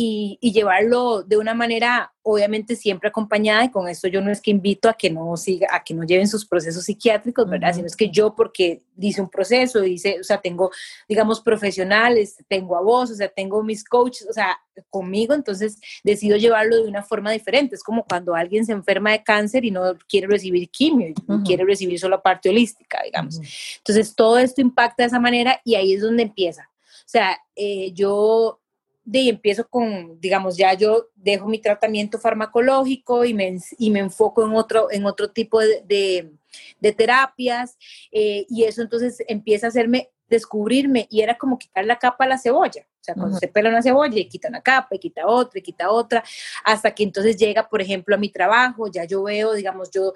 y, 0.00 0.52
llevarlo 0.52 1.24
de 1.24 1.36
una 1.36 1.54
manera, 1.54 2.12
obviamente 2.22 2.76
siempre 2.76 3.08
acompañada, 3.08 3.64
y 3.64 3.70
con 3.72 3.88
esto 3.88 4.06
yo 4.06 4.20
no 4.20 4.30
es 4.30 4.40
que 4.40 4.52
invito 4.52 4.88
a 4.88 4.94
que 4.94 5.10
no 5.10 5.36
siga, 5.36 5.66
a 5.72 5.82
que 5.82 5.92
no 5.92 6.04
lleven 6.04 6.28
sus 6.28 6.46
procesos 6.46 6.84
psiquiátricos, 6.84 7.50
¿verdad? 7.50 7.74
Sino 7.74 7.88
es 7.88 7.96
que 7.96 8.08
yo, 8.08 8.36
porque 8.36 8.82
dice 8.94 9.20
un 9.20 9.28
proceso, 9.28 9.80
dice, 9.80 10.18
o 10.20 10.22
sea, 10.22 10.40
tengo, 10.40 10.70
digamos, 11.08 11.40
profesionales, 11.40 12.36
tengo 12.46 12.76
a 12.76 12.80
vos, 12.80 13.10
o 13.10 13.14
sea, 13.16 13.28
tengo 13.28 13.64
mis 13.64 13.82
coaches, 13.82 14.28
o 14.30 14.32
sea, 14.32 14.56
conmigo, 14.88 15.34
entonces 15.34 15.80
decido 16.04 16.36
llevarlo 16.36 16.76
de 16.76 16.88
una 16.88 17.02
forma 17.02 17.32
diferente. 17.32 17.74
Es 17.74 17.82
como 17.82 18.04
cuando 18.04 18.36
alguien 18.36 18.64
se 18.64 18.70
enferma 18.70 19.10
de 19.10 19.24
cáncer 19.24 19.64
y 19.64 19.72
no 19.72 19.96
quiere 20.08 20.28
recibir 20.28 20.70
quimio, 20.70 21.08
y 21.08 21.14
quiere 21.44 21.64
recibir 21.64 21.98
solo 21.98 22.22
parte 22.22 22.50
holística, 22.50 23.02
digamos. 23.02 23.40
Entonces, 23.78 24.14
todo 24.14 24.38
esto 24.38 24.60
impacta 24.60 25.02
de 25.02 25.08
esa 25.08 25.18
manera 25.18 25.60
y 25.64 25.74
ahí 25.74 25.94
es 25.94 26.02
donde 26.02 26.22
empieza. 26.22 26.70
O 26.72 27.10
sea, 27.10 27.36
eh, 27.56 27.90
yo 27.94 28.60
de 29.08 29.30
empiezo 29.30 29.66
con, 29.66 30.20
digamos, 30.20 30.58
ya 30.58 30.74
yo 30.74 31.08
dejo 31.16 31.48
mi 31.48 31.58
tratamiento 31.58 32.18
farmacológico 32.18 33.24
y 33.24 33.32
me, 33.32 33.56
y 33.78 33.90
me 33.90 34.00
enfoco 34.00 34.44
en 34.44 34.52
otro, 34.52 34.88
en 34.90 35.06
otro 35.06 35.30
tipo 35.30 35.60
de, 35.60 36.30
de, 36.78 36.92
terapias 36.92 37.78
eh, 38.12 38.44
y 38.50 38.64
eso 38.64 38.82
entonces 38.82 39.22
empieza 39.26 39.66
a 39.66 39.70
hacerme 39.70 40.10
descubrirme 40.28 41.06
y 41.10 41.20
era 41.22 41.36
como 41.36 41.58
quitar 41.58 41.84
la 41.84 41.98
capa 41.98 42.24
a 42.24 42.28
la 42.28 42.38
cebolla. 42.38 42.86
O 43.00 43.04
sea, 43.08 43.14
cuando 43.14 43.38
se 43.38 43.48
pela 43.48 43.70
una 43.70 43.82
cebolla 43.82 44.18
y 44.18 44.28
quita 44.28 44.48
una 44.48 44.60
capa 44.60 44.94
y 44.94 44.98
quita 44.98 45.26
otra 45.26 45.58
y 45.58 45.62
quita 45.62 45.90
otra, 45.90 46.22
hasta 46.64 46.94
que 46.94 47.04
entonces 47.04 47.36
llega, 47.36 47.68
por 47.68 47.80
ejemplo, 47.80 48.14
a 48.14 48.18
mi 48.18 48.28
trabajo, 48.28 48.88
ya 48.88 49.04
yo 49.04 49.22
veo, 49.22 49.54
digamos, 49.54 49.90
yo 49.90 50.12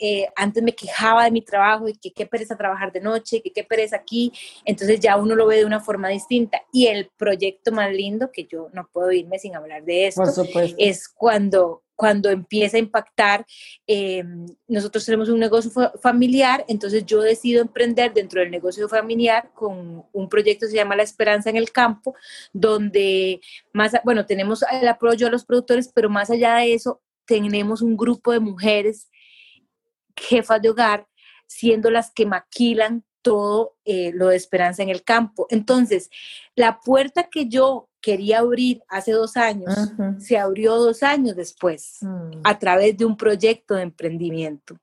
eh, 0.00 0.26
antes 0.34 0.62
me 0.62 0.74
quejaba 0.74 1.24
de 1.24 1.30
mi 1.30 1.42
trabajo 1.42 1.88
y 1.88 1.94
que 1.94 2.12
qué 2.12 2.24
pereza 2.24 2.56
trabajar 2.56 2.92
de 2.92 3.00
noche, 3.00 3.42
que 3.42 3.52
qué 3.52 3.64
pereza 3.64 3.96
aquí, 3.96 4.32
entonces 4.64 4.98
ya 5.00 5.16
uno 5.16 5.34
lo 5.34 5.46
ve 5.46 5.58
de 5.58 5.66
una 5.66 5.80
forma 5.80 6.08
distinta. 6.08 6.62
Y 6.72 6.86
el 6.86 7.10
proyecto 7.16 7.72
más 7.72 7.92
lindo, 7.92 8.30
que 8.32 8.46
yo 8.46 8.68
no 8.72 8.88
puedo 8.90 9.12
irme 9.12 9.38
sin 9.38 9.54
hablar 9.54 9.84
de 9.84 10.06
esto, 10.06 10.22
es 10.78 11.08
cuando 11.08 11.83
cuando 11.96 12.30
empieza 12.30 12.76
a 12.76 12.80
impactar, 12.80 13.46
eh, 13.86 14.24
nosotros 14.66 15.04
tenemos 15.04 15.28
un 15.28 15.38
negocio 15.38 15.70
familiar, 16.00 16.64
entonces 16.68 17.04
yo 17.06 17.20
decido 17.20 17.62
emprender 17.62 18.12
dentro 18.12 18.40
del 18.40 18.50
negocio 18.50 18.88
familiar 18.88 19.50
con 19.54 20.04
un 20.12 20.28
proyecto 20.28 20.66
que 20.66 20.70
se 20.70 20.76
llama 20.76 20.96
La 20.96 21.02
Esperanza 21.02 21.50
en 21.50 21.56
el 21.56 21.70
Campo, 21.72 22.14
donde 22.52 23.40
más, 23.72 23.92
bueno, 24.04 24.26
tenemos 24.26 24.64
el 24.72 24.88
apoyo 24.88 25.26
a 25.26 25.30
los 25.30 25.44
productores, 25.44 25.90
pero 25.94 26.10
más 26.10 26.30
allá 26.30 26.56
de 26.56 26.74
eso, 26.74 27.00
tenemos 27.26 27.82
un 27.82 27.96
grupo 27.96 28.32
de 28.32 28.40
mujeres 28.40 29.08
jefas 30.16 30.60
de 30.60 30.70
hogar, 30.70 31.06
siendo 31.46 31.90
las 31.90 32.10
que 32.12 32.26
maquilan 32.26 33.04
todo 33.22 33.76
eh, 33.84 34.12
lo 34.14 34.28
de 34.28 34.36
esperanza 34.36 34.82
en 34.82 34.90
el 34.90 35.02
campo. 35.02 35.46
Entonces, 35.48 36.10
la 36.54 36.80
puerta 36.80 37.30
que 37.30 37.48
yo 37.48 37.88
quería 38.04 38.40
abrir 38.40 38.82
hace 38.88 39.12
dos 39.12 39.36
años, 39.36 39.72
se 40.18 40.36
abrió 40.36 40.76
dos 40.76 41.02
años 41.02 41.34
después 41.36 41.98
mm. 42.02 42.40
a 42.44 42.58
través 42.58 42.96
de 42.98 43.06
un 43.06 43.16
proyecto 43.16 43.74
de 43.74 43.82
emprendimiento. 43.82 44.76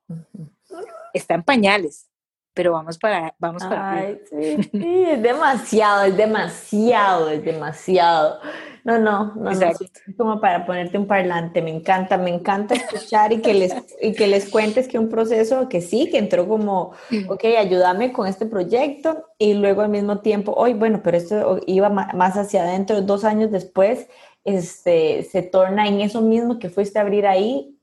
Está 1.14 1.34
en 1.34 1.44
pañales, 1.44 2.08
pero 2.54 2.72
vamos 2.72 2.98
para, 2.98 3.34
vamos 3.38 3.62
para. 3.64 4.16
sí, 4.30 4.70
es 4.72 5.22
demasiado, 5.22 6.04
es 6.04 6.16
demasiado, 6.16 7.30
es 7.30 7.44
demasiado. 7.44 8.40
No, 8.84 8.98
no, 8.98 9.32
no, 9.36 9.52
no, 9.52 9.70
como 10.16 10.40
para 10.40 10.66
ponerte 10.66 10.98
un 10.98 11.06
parlante, 11.06 11.62
me 11.62 11.70
encanta, 11.70 12.18
me 12.18 12.30
encanta 12.30 12.74
escuchar 12.74 13.32
y 13.32 13.40
que 13.40 13.54
les, 13.54 13.72
y 14.00 14.12
que 14.12 14.26
les 14.26 14.50
cuentes 14.50 14.88
que 14.88 14.98
un 14.98 15.08
proceso 15.08 15.68
que 15.68 15.80
sí, 15.80 16.10
que 16.10 16.18
entró 16.18 16.48
como, 16.48 16.92
ok, 17.28 17.44
ayúdame 17.58 18.12
con 18.12 18.26
este 18.26 18.44
proyecto 18.44 19.28
y 19.38 19.54
luego 19.54 19.82
al 19.82 19.88
mismo 19.88 20.18
tiempo, 20.18 20.52
hoy, 20.56 20.74
bueno, 20.74 21.00
pero 21.04 21.16
esto 21.16 21.60
iba 21.68 21.90
más 21.90 22.36
hacia 22.36 22.64
adentro, 22.64 23.02
dos 23.02 23.24
años 23.24 23.52
después, 23.52 24.08
este, 24.42 25.22
se 25.30 25.42
torna 25.42 25.86
en 25.86 26.00
eso 26.00 26.20
mismo 26.20 26.58
que 26.58 26.68
fuiste 26.68 26.98
a 26.98 27.02
abrir 27.02 27.24
ahí, 27.28 27.78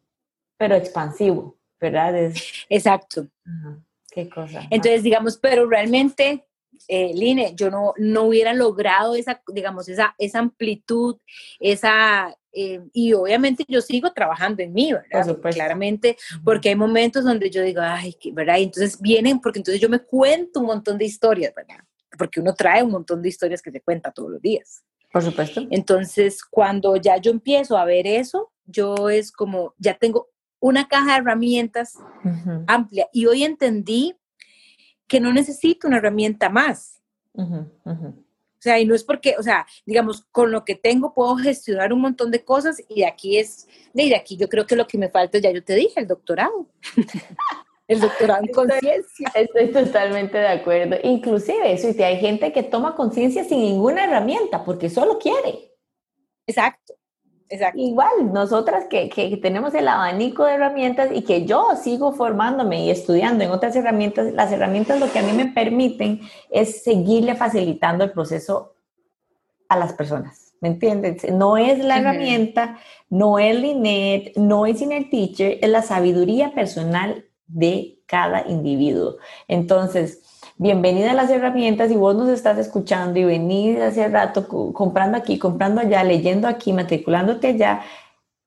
pero 0.58 0.76
expansivo, 0.76 1.56
¿verdad? 1.80 2.34
Exacto. 2.68 3.28
Qué 4.12 4.30
cosa. 4.30 4.68
Entonces, 4.70 5.04
digamos, 5.04 5.38
pero 5.38 5.68
realmente 5.68 6.46
eh, 6.88 7.12
Line, 7.14 7.54
yo 7.56 7.70
no, 7.70 7.94
no 7.98 8.24
hubiera 8.24 8.54
logrado 8.54 9.16
esa, 9.16 9.42
digamos, 9.54 9.90
esa, 9.90 10.16
esa 10.18 10.40
amplitud, 10.40 11.18
esa, 11.60 12.36
eh, 12.52 12.82
y 12.94 13.14
obviamente 13.14 13.66
yo 13.68 13.82
sigo 13.82 14.12
trabajando 14.14 14.64
en 14.64 14.74
mí, 14.74 14.94
¿verdad? 14.94 15.38
Claramente, 15.52 16.18
porque 16.44 16.70
hay 16.70 16.76
momentos 16.76 17.24
donde 17.24 17.50
yo 17.50 17.62
digo, 17.62 17.82
ay, 17.84 18.16
¿verdad? 18.34 18.58
Y 18.58 18.64
entonces 18.64 19.00
vienen, 19.02 19.40
porque 19.40 19.60
entonces 19.60 19.82
yo 19.82 19.90
me 19.90 20.00
cuento 20.00 20.62
un 20.62 20.68
montón 20.68 20.98
de 20.98 21.06
historias, 21.06 21.54
¿verdad? 21.56 21.84
Porque 22.18 22.40
uno 22.40 22.54
trae 22.54 22.84
un 22.84 22.92
montón 22.92 23.22
de 23.22 23.30
historias 23.30 23.62
que 23.62 23.72
se 23.72 23.82
cuenta 23.82 24.12
todos 24.12 24.32
los 24.32 24.42
días. 24.42 24.84
Por 25.12 25.24
supuesto. 25.24 25.66
Entonces, 25.72 26.44
cuando 26.44 26.96
ya 26.96 27.18
yo 27.18 27.32
empiezo 27.32 27.78
a 27.78 27.86
ver 27.86 28.06
eso, 28.06 28.52
yo 28.66 29.10
es 29.10 29.32
como, 29.32 29.74
ya 29.78 29.96
tengo 29.96 30.30
una 30.60 30.88
caja 30.88 31.14
de 31.14 31.20
herramientas 31.20 31.98
amplia. 32.68 33.08
Y 33.14 33.26
hoy 33.26 33.44
entendí 33.44 34.16
que 35.08 35.20
no 35.20 35.34
necesito 35.34 35.88
una 35.88 35.98
herramienta 35.98 36.50
más. 36.50 37.02
O 38.60 38.62
sea, 38.62 38.78
y 38.78 38.86
no 38.86 38.94
es 38.94 39.06
porque, 39.06 39.36
o 39.40 39.44
sea, 39.44 39.66
digamos, 39.86 40.26
con 40.32 40.52
lo 40.52 40.66
que 40.66 40.76
tengo 40.76 41.14
puedo 41.14 41.38
gestionar 41.38 41.94
un 41.94 42.02
montón 42.02 42.30
de 42.30 42.44
cosas 42.44 42.84
y 42.90 43.04
aquí 43.04 43.38
es, 43.38 43.68
de 43.94 44.14
aquí 44.14 44.36
yo 44.36 44.50
creo 44.50 44.68
que 44.68 44.76
lo 44.76 44.86
que 44.86 44.98
me 44.98 45.10
falta, 45.10 45.38
ya 45.38 45.50
yo 45.52 45.64
te 45.64 45.76
dije, 45.76 46.02
el 46.02 46.08
doctorado. 46.08 46.68
el 47.88 48.02
doctorado 48.02 48.44
en 48.44 48.54
conciencia. 48.54 49.32
Estoy 49.34 49.72
totalmente 49.72 50.38
de 50.38 50.48
acuerdo. 50.50 50.98
Inclusive 51.04 51.72
eso, 51.72 51.90
y 51.90 52.04
hay 52.04 52.20
gente 52.20 52.52
que 52.52 52.64
toma 52.64 52.96
conciencia 52.96 53.46
sin 53.46 53.62
ninguna 53.62 54.04
herramienta 54.04 54.66
porque 54.66 54.90
solo 54.90 55.18
quiere. 55.18 55.74
Exacto. 56.46 56.99
Igual, 57.74 58.32
nosotras 58.32 58.86
que, 58.90 59.10
que, 59.10 59.36
tenemos 59.38 59.74
el 59.74 59.88
abanico 59.88 60.46
de 60.46 60.54
herramientas 60.54 61.10
y 61.12 61.24
que 61.24 61.46
yo 61.46 61.70
sigo 61.82 62.12
formándome 62.12 62.86
y 62.86 62.92
estudiando 62.92 63.44
en 63.44 63.50
otras 63.50 63.76
herramientas, 63.76 64.32
las 64.34 64.52
herramientas 64.52 65.00
lo 65.00 65.12
que 65.12 65.18
a 65.18 65.24
mí 65.24 65.32
me 65.32 65.48
permiten 65.48 66.22
es 66.52 66.84
seguirle 66.84 67.36
facilitando 67.36 68.04
el 68.04 68.12
proceso 68.12 68.76
a 69.68 69.78
las 69.78 69.94
personas. 69.94 70.54
¿Me 70.62 70.68
entiendes? 70.70 71.32
No 71.32 71.58
es 71.58 71.80
la 71.80 72.00
herramienta, 72.00 72.78
no 73.10 73.40
es 73.40 73.56
Linet, 73.56 74.36
no 74.36 74.66
es 74.66 74.82
Inner 74.82 75.10
Teacher, 75.10 75.58
es 75.62 75.70
la 75.70 75.82
sabiduría 75.82 76.54
personal 76.54 77.26
de 77.48 78.00
cada 78.06 78.48
individuo. 78.48 79.16
Entonces, 79.48 80.22
bienvenida 80.60 81.12
a 81.12 81.14
las 81.14 81.30
herramientas 81.30 81.90
y 81.90 81.96
vos 81.96 82.18
nos 82.18 82.28
estás 82.28 82.58
escuchando 82.58 83.18
y 83.18 83.24
venís 83.24 83.80
hace 83.80 84.10
rato 84.10 84.46
comprando 84.74 85.18
aquí, 85.18 85.40
comprando 85.40 85.80
allá, 85.80 86.04
leyendo 86.04 86.50
aquí, 86.50 86.74
matriculándote 86.74 87.48
allá, 87.48 87.82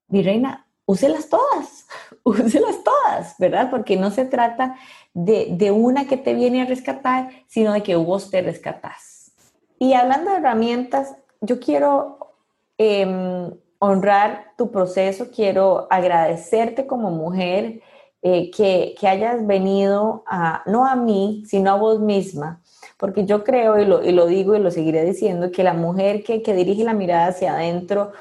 mi 0.08 0.22
reina, 0.22 0.66
úselas 0.84 1.30
todas, 1.30 1.86
úselas 2.22 2.84
todas, 2.84 3.34
¿verdad? 3.38 3.70
Porque 3.70 3.96
no 3.96 4.10
se 4.10 4.26
trata 4.26 4.76
de, 5.14 5.70
una 5.70 6.06
que 6.06 6.18
te 6.18 6.34
viene 6.34 6.60
a 6.60 6.66
rescatar, 6.66 7.30
sino 7.46 7.72
de 7.72 7.82
que 7.82 7.96
vos 7.96 8.30
te 8.30 8.42
rescatás. 8.42 9.32
Y 9.78 9.94
hablando 9.94 10.32
de 10.32 10.36
herramientas, 10.36 11.16
yo 11.40 11.60
quiero 11.60 12.34
em, 12.76 13.50
honrar 13.78 14.52
tu 14.58 14.70
proceso, 14.70 15.30
quiero 15.34 15.86
agradecerte 15.88 16.86
como 16.86 17.10
mujer 17.10 17.80
eh, 18.22 18.50
que, 18.50 18.94
que, 18.98 19.08
hayas 19.08 19.46
venido 19.46 20.22
a, 20.26 20.62
no 20.66 20.86
a 20.86 20.94
mí, 20.94 21.42
sino 21.46 21.72
a 21.72 21.76
vos 21.76 22.00
misma, 22.00 22.60
porque 22.96 23.24
yo 23.24 23.42
creo, 23.42 23.80
y 23.80 23.84
lo, 23.84 24.04
y 24.04 24.12
lo 24.12 24.26
digo 24.26 24.54
y 24.54 24.60
lo 24.60 24.70
seguiré 24.70 25.04
diciendo, 25.04 25.50
que 25.50 25.64
la 25.64 25.74
mujer 25.74 26.22
que, 26.22 26.40
que 26.40 26.54
dirige 26.54 26.84
la 26.84 26.94
mirada 26.94 27.26
hacia 27.26 27.54
adentro 27.54 28.12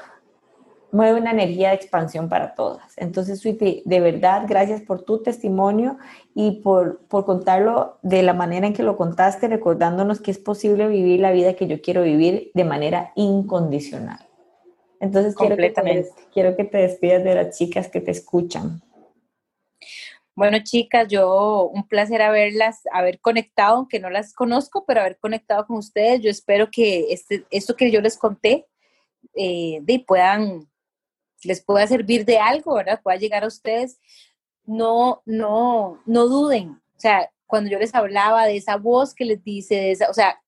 mueve 0.92 1.20
una 1.20 1.30
energía 1.30 1.70
de 1.70 1.76
expansión 1.76 2.28
para 2.28 2.54
todas. 2.54 2.92
Entonces, 2.98 3.40
Sweetie, 3.40 3.82
de 3.84 4.00
verdad, 4.00 4.44
gracias 4.46 4.82
por 4.82 5.02
tu 5.02 5.22
testimonio 5.22 5.96
y 6.34 6.60
por, 6.62 7.00
por 7.06 7.24
contarlo 7.24 7.98
de 8.02 8.22
la 8.22 8.34
manera 8.34 8.66
en 8.66 8.74
que 8.74 8.82
lo 8.82 8.96
contaste, 8.96 9.48
recordándonos 9.48 10.20
que 10.20 10.30
es 10.30 10.38
posible 10.38 10.86
vivir 10.88 11.20
la 11.20 11.32
vida 11.32 11.54
que 11.54 11.66
yo 11.66 11.80
quiero 11.80 12.02
vivir 12.02 12.50
de 12.54 12.64
manera 12.64 13.12
incondicional. 13.16 14.18
Entonces, 15.00 15.34
quiero 15.34 15.56
que, 15.56 15.70
te, 15.70 16.08
quiero 16.32 16.56
que 16.56 16.64
te 16.64 16.78
despidas 16.78 17.24
de 17.24 17.34
las 17.34 17.56
chicas 17.56 17.88
que 17.88 18.00
te 18.00 18.10
escuchan. 18.10 18.82
Bueno, 20.34 20.58
chicas, 20.62 21.08
yo 21.08 21.68
un 21.72 21.86
placer 21.86 22.22
haberlas, 22.22 22.80
haber 22.92 23.20
conectado, 23.20 23.76
aunque 23.76 24.00
no 24.00 24.08
las 24.10 24.32
conozco, 24.32 24.84
pero 24.86 25.00
haber 25.00 25.18
conectado 25.18 25.66
con 25.66 25.76
ustedes. 25.76 26.22
Yo 26.22 26.30
espero 26.30 26.70
que 26.70 27.12
este, 27.12 27.44
esto 27.50 27.76
que 27.76 27.90
yo 27.90 28.00
les 28.00 28.16
conté 28.16 28.66
eh, 29.34 29.78
de, 29.82 30.00
puedan 30.00 30.68
les 31.44 31.62
pueda 31.64 31.86
servir 31.86 32.24
de 32.24 32.38
algo, 32.38 32.74
¿verdad? 32.74 33.00
Pueda 33.02 33.18
llegar 33.18 33.44
a 33.44 33.48
ustedes, 33.48 33.98
no, 34.64 35.22
no, 35.26 36.00
no 36.06 36.28
duden. 36.28 36.70
O 36.70 37.00
sea, 37.00 37.30
cuando 37.46 37.70
yo 37.70 37.78
les 37.78 37.94
hablaba 37.94 38.46
de 38.46 38.56
esa 38.56 38.76
voz 38.76 39.14
que 39.14 39.24
les 39.24 39.42
dice, 39.42 39.74
de 39.74 39.90
esa, 39.92 40.10
o 40.10 40.14
sea, 40.14 40.40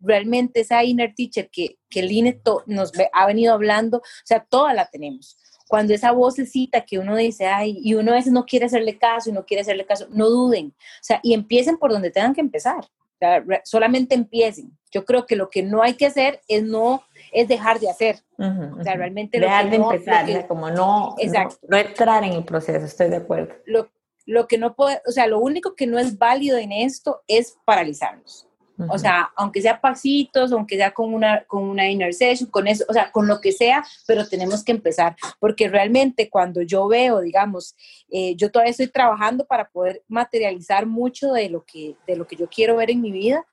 realmente 0.00 0.60
esa 0.60 0.84
inner 0.84 1.14
teacher 1.14 1.48
que, 1.50 1.78
que 1.88 2.00
el 2.00 2.12
INE 2.12 2.40
nos 2.66 2.92
ha 3.12 3.26
venido 3.26 3.54
hablando, 3.54 3.98
o 3.98 4.02
sea, 4.24 4.44
toda 4.44 4.74
la 4.74 4.86
tenemos. 4.86 5.38
Cuando 5.70 5.94
esa 5.94 6.10
vocecita 6.10 6.80
que 6.80 6.98
uno 6.98 7.14
dice, 7.14 7.46
ay, 7.46 7.78
y 7.80 7.94
uno 7.94 8.10
a 8.10 8.16
veces 8.16 8.32
no 8.32 8.44
quiere 8.44 8.66
hacerle 8.66 8.98
caso 8.98 9.30
y 9.30 9.32
no 9.32 9.46
quiere 9.46 9.60
hacerle 9.60 9.86
caso, 9.86 10.08
no 10.10 10.28
duden. 10.28 10.74
O 10.76 11.00
sea, 11.00 11.20
y 11.22 11.32
empiecen 11.32 11.78
por 11.78 11.92
donde 11.92 12.10
tengan 12.10 12.34
que 12.34 12.40
empezar. 12.40 12.80
O 12.80 13.18
sea, 13.20 13.44
solamente 13.62 14.16
empiecen. 14.16 14.76
Yo 14.90 15.04
creo 15.04 15.26
que 15.26 15.36
lo 15.36 15.48
que 15.48 15.62
no 15.62 15.80
hay 15.80 15.94
que 15.94 16.06
hacer 16.06 16.40
es 16.48 16.64
no 16.64 17.04
es 17.32 17.46
dejar 17.46 17.78
de 17.78 17.88
hacer. 17.88 18.16
o 18.36 18.82
sea, 18.82 18.96
realmente... 18.96 19.38
Dejar 19.38 19.70
de 19.70 19.76
empezar, 19.76 20.48
como 20.48 20.70
no, 20.70 21.14
exacto. 21.18 21.64
No, 21.68 21.76
entrar 21.76 22.24
en 22.24 22.32
el 22.32 22.44
proceso, 22.44 22.84
estoy 22.84 23.08
de 23.08 23.18
acuerdo. 23.18 23.54
Lo, 23.64 23.92
lo 24.26 24.48
que 24.48 24.58
no 24.58 24.74
puede, 24.74 25.00
o 25.06 25.12
sea, 25.12 25.28
lo 25.28 25.38
único 25.38 25.76
que 25.76 25.86
no 25.86 26.00
es 26.00 26.18
válido 26.18 26.58
en 26.58 26.72
esto 26.72 27.22
es 27.28 27.56
paralizarnos. 27.64 28.49
O 28.88 28.98
sea, 28.98 29.30
aunque 29.36 29.60
sea 29.62 29.80
pasitos, 29.80 30.52
aunque 30.52 30.76
sea 30.76 30.92
con 30.92 31.12
una, 31.12 31.44
con 31.44 31.64
una 31.64 31.88
inner 31.88 32.14
session, 32.14 32.50
con 32.50 32.66
eso, 32.66 32.84
o 32.88 32.92
sea, 32.92 33.10
con 33.10 33.26
lo 33.26 33.40
que 33.40 33.52
sea, 33.52 33.84
pero 34.06 34.26
tenemos 34.26 34.64
que 34.64 34.72
empezar, 34.72 35.16
porque 35.38 35.68
realmente 35.68 36.30
cuando 36.30 36.62
yo 36.62 36.88
veo, 36.88 37.20
digamos, 37.20 37.74
eh, 38.10 38.34
yo 38.36 38.50
todavía 38.50 38.70
estoy 38.70 38.88
trabajando 38.88 39.44
para 39.44 39.68
poder 39.68 40.02
materializar 40.08 40.86
mucho 40.86 41.32
de 41.32 41.48
lo 41.48 41.64
que, 41.64 41.96
de 42.06 42.16
lo 42.16 42.26
que 42.26 42.36
yo 42.36 42.48
quiero 42.48 42.76
ver 42.76 42.90
en 42.90 43.00
mi 43.00 43.12
vida, 43.12 43.46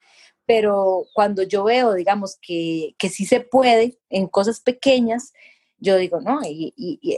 pero 0.45 1.05
cuando 1.13 1.43
yo 1.43 1.65
veo, 1.65 1.93
digamos, 1.93 2.37
que, 2.41 2.95
que 2.97 3.09
sí 3.09 3.25
se 3.25 3.41
puede 3.41 3.99
en 4.09 4.27
cosas 4.27 4.61
pequeñas, 4.61 5.33
yo 5.79 5.97
digo, 5.97 6.19
no, 6.21 6.39
y, 6.43 6.73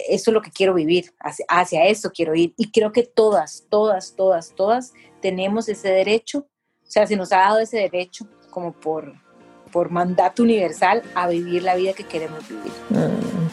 eso 0.09 0.31
es 0.31 0.33
lo 0.33 0.41
que 0.41 0.51
quiero 0.51 0.73
vivir, 0.73 1.13
hacia, 1.19 1.45
hacia 1.47 1.85
eso 1.85 2.11
quiero 2.11 2.35
ir. 2.35 2.53
Y 2.57 2.71
creo 2.71 2.91
que 2.91 3.03
todas, 3.03 3.65
todas, 3.69 4.15
todas, 4.15 4.53
todas 4.55 4.93
tenemos 5.21 5.69
ese 5.69 5.89
derecho, 5.89 6.47
o 6.89 6.91
sea, 6.91 7.05
se 7.05 7.15
nos 7.15 7.31
ha 7.31 7.37
dado 7.37 7.59
ese 7.59 7.77
derecho 7.77 8.25
como 8.49 8.73
por, 8.73 9.13
por 9.71 9.91
mandato 9.91 10.41
universal 10.41 11.03
a 11.13 11.27
vivir 11.27 11.61
la 11.61 11.75
vida 11.75 11.93
que 11.93 12.03
queremos 12.03 12.49
vivir. 12.49 12.71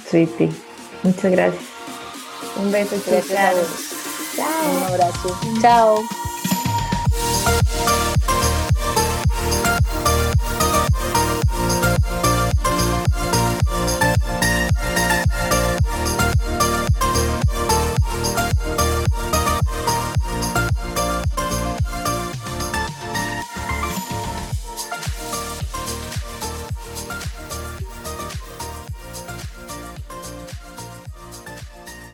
sí, 0.07 0.27
sí. 0.39 0.49
Muchas 1.03 1.31
gracias. 1.31 1.63
Un 2.57 2.73
beso, 2.73 2.97
gracias. 3.07 3.95
Chao. 4.35 4.75
Un 4.75 4.83
abrazo. 4.85 5.39
Chao. 5.61 6.01